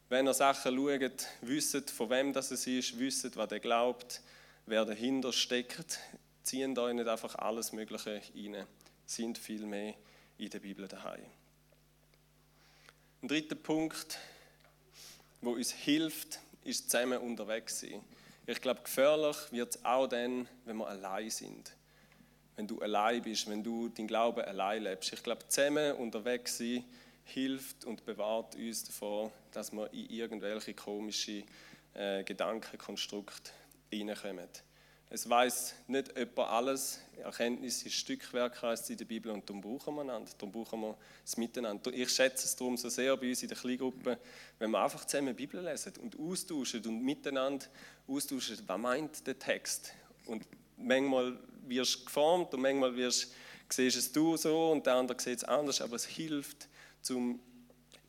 Wenn 0.08 0.26
ihr 0.26 0.34
Sachen 0.34 0.76
schaut, 0.76 1.26
wisst, 1.40 1.90
von 1.90 2.10
wem 2.10 2.32
das 2.32 2.52
ist, 2.52 2.98
wisst, 2.98 3.36
was 3.36 3.50
ihr 3.50 3.60
glaubt, 3.60 4.22
wer 4.66 4.84
dahinter 4.84 5.32
steckt, 5.32 6.00
ziehen 6.42 6.76
euch 6.78 6.94
nicht 6.94 7.08
einfach 7.08 7.36
alles 7.36 7.72
Mögliche 7.72 8.20
rein. 8.34 8.66
Sind 9.06 9.38
viel 9.38 9.64
mehr 9.64 9.94
in 10.38 10.50
der 10.50 10.58
Bibel 10.58 10.88
daheim. 10.88 11.24
Ein 13.22 13.28
dritter 13.28 13.54
Punkt, 13.54 14.18
wo 15.40 15.52
uns 15.52 15.72
hilft, 15.72 16.40
ist 16.64 16.90
zusammen 16.90 17.18
unterwegs 17.18 17.80
sein. 17.80 18.02
Ich 18.46 18.60
glaube, 18.60 18.82
gefährlich 18.82 19.36
wird 19.50 19.76
es 19.76 19.84
auch 19.84 20.06
dann, 20.06 20.48
wenn 20.64 20.76
wir 20.76 20.88
allein 20.88 21.30
sind. 21.30 21.72
Wenn 22.56 22.66
du 22.66 22.80
allein 22.80 23.22
bist, 23.22 23.48
wenn 23.48 23.62
du 23.62 23.88
deinen 23.88 24.08
Glauben 24.08 24.42
allein 24.42 24.82
lebst. 24.82 25.12
Ich 25.12 25.22
glaube, 25.22 25.46
zusammen 25.48 25.92
unterwegs 25.96 26.58
sein 26.58 26.84
hilft 27.24 27.84
und 27.84 28.04
bewahrt 28.04 28.54
uns 28.54 28.84
davor, 28.84 29.32
dass 29.52 29.72
wir 29.72 29.92
in 29.92 30.08
irgendwelche 30.10 30.74
komische 30.74 31.42
äh, 31.94 32.22
Gedankenkonstrukte 32.22 33.50
hineinkommen. 33.90 34.48
Es 35.08 35.28
weiß 35.28 35.74
nicht 35.86 36.18
jemand 36.18 36.38
alles. 36.38 37.00
Erkenntnis 37.16 37.82
ist 37.84 37.94
Stückwerk, 37.94 38.60
heißt 38.60 38.90
in 38.90 38.96
der 38.96 39.04
Bibel, 39.04 39.30
und 39.30 39.48
darum 39.48 39.60
brauchen 39.60 39.94
wir 39.94 40.00
einander. 40.00 40.30
Darum 40.36 40.52
brauchen 40.52 40.80
wir 40.80 40.96
es 41.24 41.36
miteinander. 41.36 41.92
Ich 41.92 42.10
schätze 42.10 42.44
es 42.44 42.56
darum 42.56 42.76
so 42.76 42.88
sehr 42.88 43.16
bei 43.16 43.28
uns 43.28 43.42
in 43.42 43.48
der 43.48 43.56
Kleingruppe, 43.56 44.18
wenn 44.58 44.70
wir 44.72 44.82
einfach 44.82 45.04
zusammen 45.04 45.28
die 45.28 45.46
Bibel 45.46 45.62
lesen 45.62 45.92
und 46.02 46.18
austauschen 46.18 46.84
und 46.86 47.04
miteinander 47.04 47.66
austauschen, 48.08 48.58
was 48.66 48.78
meint 48.78 49.26
der 49.26 49.38
Text. 49.38 49.92
Und 50.26 50.44
manchmal 50.76 51.38
wirst 51.68 52.00
du 52.00 52.04
geformt 52.06 52.52
und 52.54 52.60
manchmal 52.60 52.96
wirst, 52.96 53.32
siehst 53.68 53.96
es 53.96 54.10
du 54.10 54.36
so 54.36 54.72
und 54.72 54.86
der 54.86 54.94
andere 54.94 55.20
sieht 55.20 55.38
es 55.38 55.44
anders, 55.44 55.80
aber 55.80 55.96
es 55.96 56.04
hilft, 56.04 56.68
zum 57.00 57.40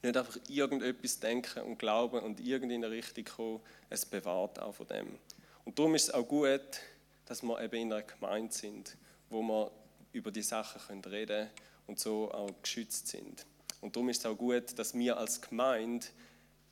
nicht 0.02 0.18
einfach 0.18 0.38
irgendetwas 0.48 1.20
denken 1.20 1.62
und 1.64 1.80
glauben 1.80 2.22
und 2.22 2.40
irgendwie 2.40 2.76
in 2.76 2.86
eine 2.86 2.94
Richtung 2.96 3.26
kommen. 3.26 3.60
Es 3.90 4.06
bewahrt 4.06 4.60
auch 4.60 4.74
von 4.74 4.88
dem. 4.88 5.20
Und 5.68 5.78
darum 5.78 5.96
ist 5.96 6.04
es 6.04 6.14
auch 6.14 6.26
gut, 6.26 6.80
dass 7.26 7.44
wir 7.44 7.62
eben 7.62 7.76
in 7.76 7.92
einer 7.92 8.02
Gemeinde 8.02 8.54
sind, 8.54 8.96
wo 9.30 9.42
wir 9.42 9.70
über 10.14 10.32
die 10.32 10.42
Sachen 10.42 11.04
reden 11.04 11.28
können 11.28 11.50
und 11.88 12.00
so 12.00 12.32
auch 12.32 12.50
geschützt 12.62 13.10
sind. 13.10 13.46
Und 13.82 13.94
darum 13.94 14.08
ist 14.08 14.20
es 14.20 14.26
auch 14.28 14.38
gut, 14.38 14.80
dass 14.80 14.98
wir 14.98 15.18
als 15.18 15.42
Gemeinde 15.42 16.08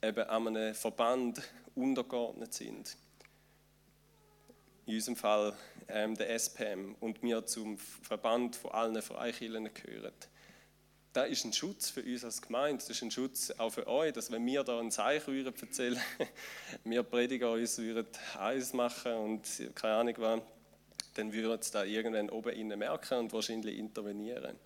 eben 0.02 0.24
an 0.24 0.48
einem 0.48 0.74
Verband 0.74 1.42
untergeordnet 1.76 2.54
sind. 2.54 2.96
In 4.86 4.96
unserem 4.96 5.18
Fall 5.18 5.54
ähm, 5.90 6.16
der 6.16 6.30
SPM 6.30 6.96
und 7.02 7.22
wir 7.22 7.46
zum 7.46 7.78
Verband 7.78 8.56
von 8.56 8.72
allen 8.72 9.02
Freikirchen 9.02 9.74
gehören 9.74 10.14
das 11.16 11.30
ist 11.30 11.46
ein 11.46 11.54
Schutz 11.54 11.90
für 11.90 12.04
uns 12.04 12.26
als 12.26 12.42
Gemeinde, 12.42 12.80
das 12.80 12.90
ist 12.90 13.02
ein 13.02 13.10
Schutz 13.10 13.50
auch 13.52 13.70
für 13.70 13.88
euch, 13.88 14.12
dass 14.12 14.32
wenn 14.32 14.46
wir 14.46 14.66
da 14.66 14.82
ein 14.82 14.92
Zeichen 14.92 15.46
erzählen, 15.46 16.02
wir 16.84 17.04
Prediger 17.04 17.54
uns 17.54 17.78
würden 17.78 18.06
eins 18.38 18.74
machen 18.74 19.14
und 19.14 19.42
keine 19.76 19.96
Ahnung 19.96 20.16
was, 20.18 20.42
dann 21.14 21.32
würden 21.32 21.62
sie 21.62 21.72
da 21.72 21.86
irgendwann 21.86 22.30
oben 22.30 22.52
innen 22.52 22.78
merken 22.78 23.20
und 23.20 23.32
wahrscheinlich 23.32 23.78
intervenieren. 23.78 24.58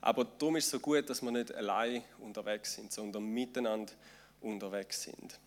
Aber 0.00 0.24
darum 0.24 0.56
ist 0.56 0.64
es 0.64 0.70
so 0.72 0.80
gut, 0.80 1.08
dass 1.08 1.22
wir 1.22 1.30
nicht 1.30 1.54
allein 1.54 2.02
unterwegs 2.18 2.74
sind, 2.74 2.92
sondern 2.92 3.22
miteinander 3.22 3.92
unterwegs 4.40 5.04
sind. 5.04 5.38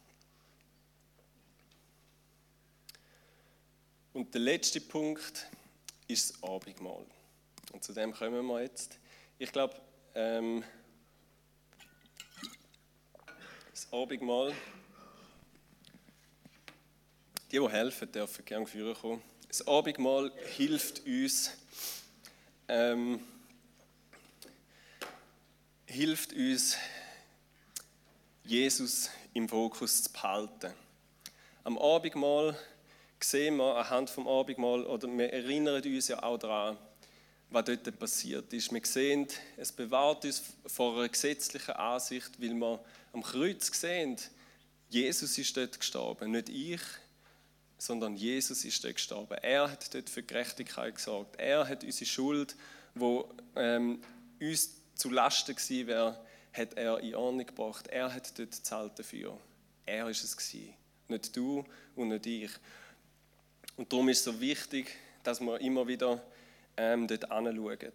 Und 4.13 4.34
der 4.34 4.39
letzte 4.39 4.80
Punkt 4.80 5.48
ist 6.08 6.30
das 6.30 6.44
Abendmahl. 6.50 7.06
Und 7.74 7.84
zu 7.84 7.91
dem 7.91 8.13
kommen 8.13 8.46
wir 8.46 8.62
jetzt. 8.62 8.98
Ich 9.38 9.52
glaube, 9.52 9.76
ähm, 10.15 10.63
das 13.71 13.91
Abendmahl. 13.91 14.54
Die, 17.51 17.60
die 17.60 17.69
helfen, 17.69 18.12
dürfen 18.12 18.45
gerne 18.45 18.65
führen 18.65 18.95
kommen. 18.95 19.21
Das 19.47 19.67
Abendmahl 19.67 20.32
hilft 20.56 21.06
uns, 21.06 21.51
ähm, 22.67 23.19
hilft 25.86 26.34
uns, 26.34 26.78
Jesus 28.43 29.10
im 29.34 29.49
Fokus 29.49 30.04
zu 30.04 30.12
behalten. 30.13 30.73
Am 31.63 31.78
Abendmahl 31.78 32.58
sehen 33.19 33.58
wir 33.58 33.75
anhand 33.75 34.10
vom 34.10 34.28
Abendmahl, 34.28 34.84
oder 34.86 35.08
wir 35.08 35.34
erinnern 35.34 35.82
uns 35.84 36.08
ja 36.08 36.21
auch 36.21 36.38
daran, 36.38 36.78
was 37.49 37.65
dort 37.65 37.99
passiert 37.99 38.51
ist. 38.53 38.71
Wir 38.71 38.86
sehen, 38.86 39.27
es 39.58 39.71
bewahrt 39.71 40.25
uns 40.25 40.41
vor 40.65 40.97
einer 40.97 41.10
gesetzlichen 41.10 41.73
Ansicht, 41.73 42.41
weil 42.41 42.53
wir 42.53 42.84
am 43.13 43.23
Kreuz 43.23 43.71
sehen, 43.79 44.17
Jesus 44.89 45.38
ist 45.38 45.55
dort 45.58 45.79
gestorben, 45.79 46.31
nicht 46.31 46.49
ich, 46.49 46.81
sondern 47.77 48.15
Jesus 48.15 48.63
ist 48.65 48.84
dort 48.84 48.95
gestorben. 48.95 49.38
Er 49.41 49.71
hat 49.71 49.93
dort 49.93 50.10
für 50.10 50.23
Gerechtigkeit 50.23 50.95
gesorgt. 50.95 51.36
Er 51.38 51.67
hat 51.67 51.84
unsere 51.84 52.05
Schuld, 52.05 52.55
wo 52.93 53.29
ähm, 53.55 54.01
uns 54.39 54.71
zu 54.95 55.10
Lasten 55.10 55.55
gewesen 55.55 55.88
wäre, 55.88 56.25
hat 56.53 56.73
er 56.75 56.99
in 56.99 57.15
Ordnung 57.15 57.45
gebracht. 57.45 57.88
Er 57.88 58.13
hat 58.13 58.38
dort 58.39 58.51
gezahlt 58.51 58.97
dafür. 58.97 59.38
Er 59.86 60.10
ist 60.10 60.23
es 60.23 60.38
gewesen. 60.38 60.73
Nicht 61.08 61.36
du 61.36 61.65
und 61.95 62.10
nicht 62.10 62.25
ich. 62.25 62.51
Und 63.75 63.91
darum 63.91 64.10
ist 64.10 64.19
es 64.19 64.23
so 64.23 64.39
wichtig, 64.39 64.95
dass 65.23 65.41
wir 65.41 65.60
immer 65.60 65.88
wieder 65.88 66.23
ähm, 66.77 67.07
dort 67.07 67.31
anschauen. 67.31 67.93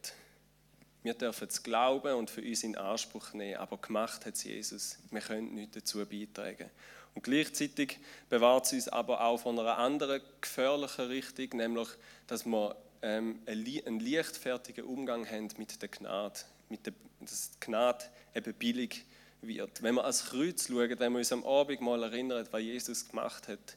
Wir 1.03 1.15
dürfen 1.15 1.49
es 1.49 1.63
glauben 1.63 2.15
und 2.15 2.31
für 2.31 2.43
uns 2.43 2.63
in 2.63 2.77
Anspruch 2.77 3.33
nehmen, 3.33 3.57
aber 3.57 3.79
gemacht 3.79 4.27
hat 4.27 4.35
es 4.35 4.45
Jesus. 4.45 4.99
Wir 5.11 5.21
können 5.21 5.55
nichts 5.55 5.75
dazu 5.75 6.05
beitragen. 6.05 6.69
Und 7.15 7.23
gleichzeitig 7.23 7.99
bewahrt 8.29 8.67
es 8.67 8.73
uns 8.73 8.89
aber 8.89 9.23
auch 9.23 9.39
von 9.39 9.59
einer 9.59 9.79
anderen 9.79 10.21
gefährlichen 10.41 11.07
Richtung, 11.07 11.49
nämlich, 11.55 11.89
dass 12.27 12.45
wir 12.45 12.77
ähm, 13.03 13.41
einen 13.47 14.01
leichtfertigen 14.01 14.85
Umgang 14.85 15.29
haben 15.29 15.49
mit 15.57 15.81
der 15.81 15.89
Gnade, 15.89 16.41
mit 16.69 16.87
der, 16.87 16.93
dass 17.21 17.51
die 17.53 17.61
Gnade 17.61 18.05
eben 18.35 18.55
billig 18.55 19.05
wird. 19.41 19.83
Wenn 19.83 19.95
wir 19.95 20.03
ans 20.03 20.27
Kreuz 20.27 20.69
schauen, 20.69 20.99
wenn 20.99 21.13
wir 21.13 21.19
uns 21.19 21.33
am 21.33 21.45
Abend 21.45 21.81
mal 21.81 22.03
erinnern, 22.03 22.47
was 22.51 22.61
Jesus 22.61 23.09
gemacht 23.09 23.49
hat, 23.49 23.77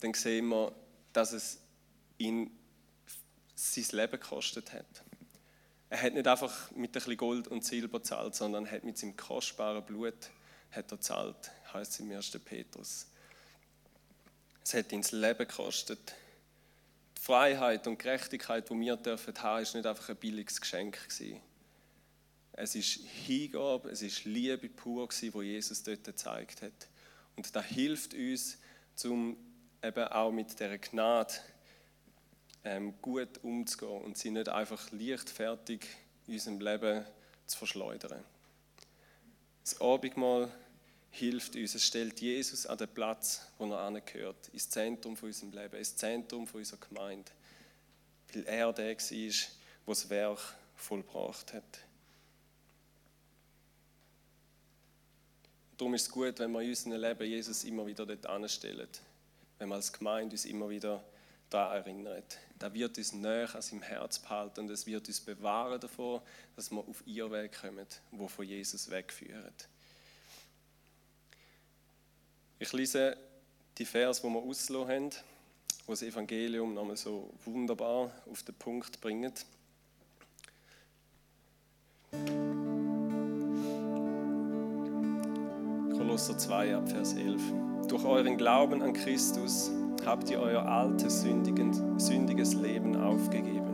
dann 0.00 0.12
sehen 0.14 0.48
wir, 0.48 0.72
dass 1.12 1.32
es 1.32 1.60
ihn 2.18 2.50
sein 3.56 3.86
Leben 3.92 4.20
gekostet 4.20 4.72
hat. 4.72 4.86
Er 5.88 6.02
hat 6.02 6.14
nicht 6.14 6.26
einfach 6.26 6.70
mit 6.72 6.90
ein 6.90 6.92
bisschen 6.92 7.16
Gold 7.16 7.48
und 7.48 7.64
Silber 7.64 8.02
zahlt, 8.02 8.34
sondern 8.34 8.70
hat 8.70 8.84
mit 8.84 8.98
seinem 8.98 9.16
kostbaren 9.16 9.84
Blut 9.84 10.30
hat 10.70 10.92
er 10.92 11.00
zahlt, 11.00 11.50
heißt 11.72 11.92
es 11.92 12.00
im 12.00 12.10
1. 12.10 12.38
Petrus. 12.44 13.06
Es 14.62 14.74
hat 14.74 14.92
ihn 14.92 15.00
das 15.00 15.12
Leben 15.12 15.38
gekostet. 15.38 16.14
Die 17.16 17.22
Freiheit 17.22 17.86
und 17.86 17.98
Gerechtigkeit, 17.98 18.68
die 18.68 18.78
wir 18.78 18.96
dürfen 18.96 19.34
haben, 19.42 19.62
ist 19.62 19.74
nicht 19.74 19.86
einfach 19.86 20.08
ein 20.08 20.16
billiges 20.16 20.60
Geschenk 20.60 21.08
gewesen. 21.08 21.40
Es 22.52 22.74
ist 22.74 23.00
Hingabe, 23.26 23.90
es 23.90 24.02
ist 24.02 24.24
Liebe 24.24 24.68
pur 24.68 25.08
gewesen, 25.08 25.34
wo 25.34 25.42
Jesus 25.42 25.82
dort 25.82 26.04
gezeigt 26.04 26.62
hat. 26.62 26.88
Und 27.36 27.54
das 27.54 27.64
hilft 27.66 28.12
uns, 28.14 28.58
um 29.04 29.36
eben 29.82 30.04
auch 30.08 30.32
mit 30.32 30.58
der 30.58 30.78
Gnade 30.78 31.34
gut 33.00 33.42
umzugehen 33.42 34.02
und 34.02 34.18
sie 34.18 34.30
nicht 34.30 34.48
einfach 34.48 34.90
leichtfertig 34.90 35.86
in 36.26 36.34
unserem 36.34 36.60
Leben 36.60 37.04
zu 37.46 37.58
verschleudern. 37.58 38.24
Das 39.62 39.80
Abendmahl 39.80 40.50
hilft 41.10 41.56
uns, 41.56 41.74
es 41.74 41.84
stellt 41.84 42.20
Jesus 42.20 42.66
an 42.66 42.78
den 42.78 42.88
Platz, 42.88 43.46
wo 43.58 43.66
er 43.70 43.80
angehört, 43.80 44.48
ins 44.52 44.68
Zentrum 44.68 45.16
von 45.16 45.28
unserem 45.28 45.52
Leben, 45.52 45.76
ins 45.76 45.96
Zentrum 45.96 46.46
von 46.46 46.60
unserer 46.60 46.80
Gemeinde, 46.80 47.30
weil 48.32 48.44
er 48.44 48.72
der 48.72 48.88
war, 48.88 48.94
der 48.94 49.32
das 49.86 50.10
Werk 50.10 50.40
vollbracht 50.74 51.52
hat. 51.52 51.80
Darum 55.76 55.94
ist 55.94 56.02
es 56.02 56.10
gut, 56.10 56.38
wenn 56.38 56.52
wir 56.52 56.62
in 56.62 56.70
unserem 56.70 57.00
Leben 57.00 57.28
Jesus 57.28 57.64
immer 57.64 57.86
wieder 57.86 58.06
dort 58.06 58.26
anstellen, 58.26 58.88
wenn 59.58 59.68
wir 59.68 59.74
als 59.76 59.92
Gemeinde 59.92 60.32
uns 60.32 60.44
immer 60.44 60.68
wieder 60.68 61.02
daran 61.50 61.76
erinnert. 61.76 62.38
Da 62.58 62.72
wird 62.72 62.98
uns 62.98 63.12
näher 63.12 63.54
an 63.54 63.62
seinem 63.62 63.82
Herz 63.82 64.18
behalten 64.18 64.60
und 64.60 64.70
es 64.70 64.86
wird 64.86 65.06
uns 65.08 65.20
bewahren 65.20 65.80
davor, 65.80 66.22
dass 66.54 66.70
wir 66.70 66.78
auf 66.80 67.02
ihr 67.06 67.30
Weg 67.30 67.60
kommen, 67.60 67.86
wo 68.10 68.28
von 68.28 68.44
Jesus 68.44 68.90
wegführt. 68.90 69.68
Ich 72.58 72.72
lese 72.72 73.16
die 73.78 73.84
Vers, 73.84 74.24
wo 74.24 74.30
wir 74.30 74.40
ausgelassen 74.40 74.88
haben, 74.88 75.10
wo 75.86 75.92
das 75.92 76.02
Evangelium 76.02 76.74
nochmal 76.74 76.96
so 76.96 77.32
wunderbar 77.44 78.10
auf 78.30 78.42
den 78.42 78.54
Punkt 78.54 79.00
bringt. 79.00 79.44
Kolosser 85.92 86.38
2 86.38 86.76
ab 86.76 86.88
Vers 86.88 87.12
11. 87.12 87.42
Durch 87.88 88.04
euren 88.04 88.38
Glauben 88.38 88.82
an 88.82 88.94
Christus 88.94 89.70
habt 90.06 90.30
ihr 90.30 90.40
euer 90.40 90.64
altes, 90.64 91.22
sündiges 91.22 92.54
Leben 92.54 92.96
aufgegeben. 92.96 93.66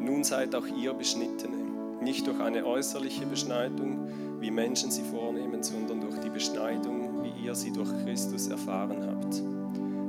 Nun 0.00 0.22
seid 0.22 0.54
auch 0.54 0.66
ihr 0.66 0.92
Beschnittene, 0.92 1.56
nicht 2.00 2.26
durch 2.26 2.40
eine 2.40 2.64
äußerliche 2.64 3.26
Beschneidung, 3.26 4.08
wie 4.40 4.50
Menschen 4.50 4.90
sie 4.90 5.02
vornehmen, 5.02 5.62
sondern 5.62 6.00
durch 6.00 6.18
die 6.20 6.30
Beschneidung, 6.30 7.24
wie 7.24 7.46
ihr 7.46 7.54
sie 7.54 7.72
durch 7.72 7.90
Christus 8.04 8.48
erfahren 8.48 8.98
habt. 9.06 9.42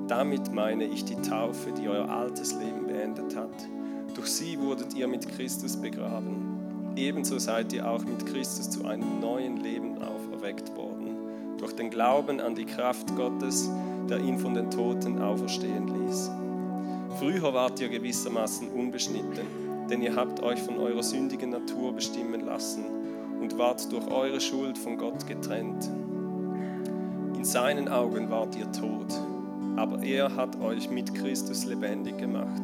Damit 0.08 0.54
meine 0.54 0.86
ich 0.86 1.06
die 1.06 1.16
Taufe, 1.16 1.72
die 1.72 1.88
euer 1.88 2.10
altes 2.10 2.54
Leben 2.54 2.88
beendet 2.88 3.36
hat. 3.36 3.68
Durch 4.14 4.28
sie 4.28 4.60
wurdet 4.60 4.94
ihr 4.94 5.08
mit 5.08 5.28
Christus 5.28 5.76
begraben. 5.76 6.94
Ebenso 6.96 7.38
seid 7.38 7.74
ihr 7.74 7.90
auch 7.90 8.04
mit 8.04 8.26
Christus 8.26 8.70
zu 8.70 8.86
einem 8.86 9.20
neuen 9.20 9.58
Leben 9.58 9.98
auferweckt 10.02 10.76
worden. 10.76 11.58
Durch 11.58 11.74
den 11.74 11.90
Glauben 11.90 12.40
an 12.40 12.56
die 12.56 12.66
Kraft 12.66 13.16
Gottes, 13.16 13.70
der 14.10 14.20
ihn 14.20 14.38
von 14.38 14.54
den 14.54 14.70
Toten 14.72 15.22
auferstehen 15.22 15.88
ließ. 15.88 16.32
Früher 17.20 17.54
wart 17.54 17.80
ihr 17.80 17.90
gewissermaßen 17.90 18.70
unbeschnitten, 18.70 19.48
denn 19.90 20.02
ihr 20.02 20.16
habt 20.16 20.42
euch 20.44 20.62
von 20.62 20.78
eurer 20.78 21.04
sündigen 21.04 21.50
Natur 21.50 21.94
bestimmen 21.94 22.46
lassen 22.46 22.86
und 23.42 23.58
wart 23.58 23.92
durch 23.92 24.08
eure 24.08 24.40
Schuld 24.40 24.78
von 24.78 24.98
Gott 24.98 25.26
getrennt. 25.26 25.90
In 27.36 27.44
seinen 27.44 27.88
Augen 27.88 28.30
wart 28.30 28.56
ihr 28.56 28.72
tot, 28.72 29.14
aber 29.76 30.04
er 30.04 30.36
hat 30.36 30.60
euch 30.62 30.90
mit 30.90 31.14
Christus 31.14 31.66
lebendig 31.66 32.18
gemacht 32.18 32.62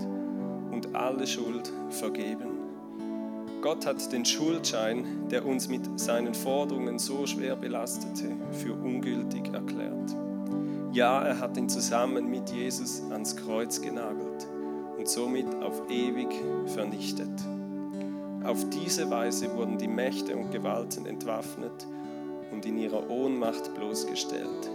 und 0.72 0.96
alle 0.96 1.26
Schuld 1.26 1.72
vergeben. 1.90 2.54
Gott 3.62 3.86
hat 3.86 4.12
den 4.12 4.26
Schuldschein, 4.26 5.06
der 5.32 5.46
uns 5.46 5.70
mit 5.70 5.98
seinen 5.98 6.34
Forderungen 6.34 7.00
so 7.00 7.26
schwer 7.26 7.56
belastete, 7.56 8.36
für 8.52 8.74
ungültig 8.74 9.54
erklärt. 9.54 10.14
Ja, 10.94 11.24
er 11.24 11.40
hat 11.40 11.58
ihn 11.58 11.68
zusammen 11.68 12.30
mit 12.30 12.52
Jesus 12.52 13.02
ans 13.10 13.36
Kreuz 13.36 13.82
genagelt 13.82 14.48
und 14.96 15.08
somit 15.08 15.48
auf 15.64 15.90
ewig 15.90 16.30
vernichtet. 16.68 17.32
Auf 18.44 18.70
diese 18.70 19.10
Weise 19.10 19.52
wurden 19.56 19.80
die 19.80 19.88
Mächte 19.88 20.38
und 20.38 20.52
Gewalten 20.52 21.08
entwaffnet 21.08 21.88
und 22.52 22.68
in 22.68 22.78
ihrer 22.78 23.10
Ohnmacht 23.10 23.74
bloßgestellt, 23.74 24.70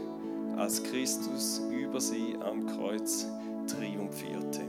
als 0.57 0.83
Christus 0.83 1.62
über 1.70 2.00
sie 2.00 2.35
am 2.40 2.66
Kreuz 2.66 3.28
triumphierte. 3.68 4.62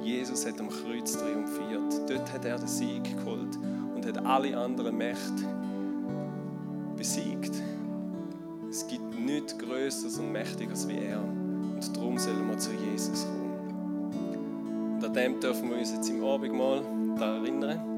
Jesus 0.00 0.46
hat 0.46 0.60
am 0.60 0.68
Kreuz 0.68 1.16
triumphiert. 1.16 2.08
Dort 2.08 2.32
hat 2.32 2.44
er 2.44 2.58
den 2.58 2.68
Sieg 2.68 3.02
geholt 3.16 3.58
und 3.96 4.06
hat 4.06 4.24
alle 4.24 4.56
anderen 4.56 4.96
Mächte 4.96 5.42
besiegt. 6.96 7.60
Es 8.70 8.86
gibt 8.86 9.01
nichts 9.32 9.56
Größeres 9.58 10.18
und 10.18 10.32
Mächtigeres 10.32 10.88
wie 10.88 10.98
er. 10.98 11.20
Und 11.20 11.96
darum 11.96 12.18
sollen 12.18 12.48
wir 12.48 12.58
zu 12.58 12.70
Jesus 12.72 13.24
kommen. 13.24 14.94
Und 14.94 15.04
an 15.04 15.14
dem 15.14 15.40
dürfen 15.40 15.70
wir 15.70 15.78
uns 15.78 15.92
jetzt 15.92 16.08
im 16.10 16.24
Abendmahl 16.24 16.82
da 17.18 17.36
erinnern. 17.36 17.91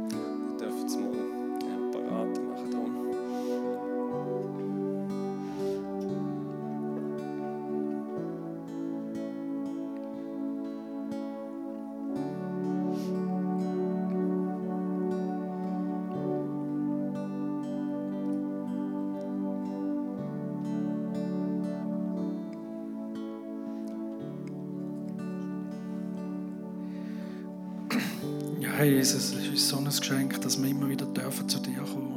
Herr 28.77 28.87
Jesus, 28.87 29.33
es 29.33 29.47
ist 29.47 29.69
so 29.69 29.77
ein 29.77 29.85
Geschenk, 29.85 30.41
dass 30.41 30.61
wir 30.61 30.69
immer 30.69 30.89
wieder 30.89 31.07
dürfen 31.07 31.49
zu 31.49 31.61
dir 31.61 31.79
kommen 31.79 32.13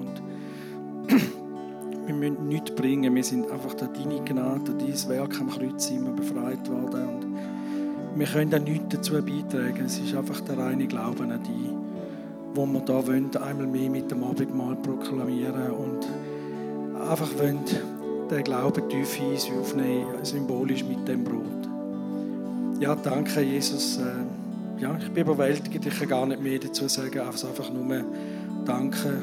und 1.08 1.12
wir 2.08 2.16
müssen 2.16 2.48
nichts 2.48 2.72
bringen, 2.72 3.14
wir 3.14 3.24
sind 3.24 3.52
einfach 3.52 3.76
durch 3.76 3.92
deine 3.92 4.24
Gnade, 4.24 4.74
durch 4.74 5.04
dein 5.04 5.10
Werk 5.12 5.40
am 5.40 5.52
Kreuz 5.52 5.92
immer 5.92 6.10
befreit 6.14 6.68
worden 6.68 7.10
und 7.10 8.20
wir 8.20 8.26
können 8.26 8.56
auch 8.56 8.60
nichts 8.60 8.86
dazu 8.90 9.14
beitragen. 9.14 9.86
Es 9.86 10.00
ist 10.00 10.16
einfach 10.16 10.42
der 10.42 10.58
reine 10.58 10.88
Glauben 10.88 11.32
an 11.32 11.44
dich, 11.44 11.70
wo 12.56 12.66
wir 12.66 12.82
da 12.82 13.06
wollen, 13.06 13.30
einmal 13.38 13.68
mehr 13.68 13.92
mit 13.92 14.10
dem 14.10 14.24
Abendmahl 14.24 14.78
proklamieren 14.78 15.70
und 15.74 16.08
einfach 17.08 17.38
wollen 17.38 17.60
den 18.32 18.44
Glauben 18.44 18.90
tief 18.90 19.20
in 19.20 19.34
uns 19.34 19.48
aufnehmen, 19.52 20.08
symbolisch 20.24 20.84
mit 20.84 21.08
dem 21.08 21.24
Brot. 21.24 21.70
Ja, 22.80 22.96
danke 22.96 23.42
Jesus. 23.42 24.00
Ja, 24.80 24.96
ich 25.00 25.12
bin 25.12 25.24
überwältigt, 25.24 25.86
ich 25.86 26.00
kann 26.00 26.08
gar 26.08 26.26
nicht 26.28 26.42
mehr 26.42 26.60
dazu 26.60 26.88
sagen, 26.88 27.20
einfach 27.44 27.72
nur 27.72 27.84
Danke. 28.66 29.22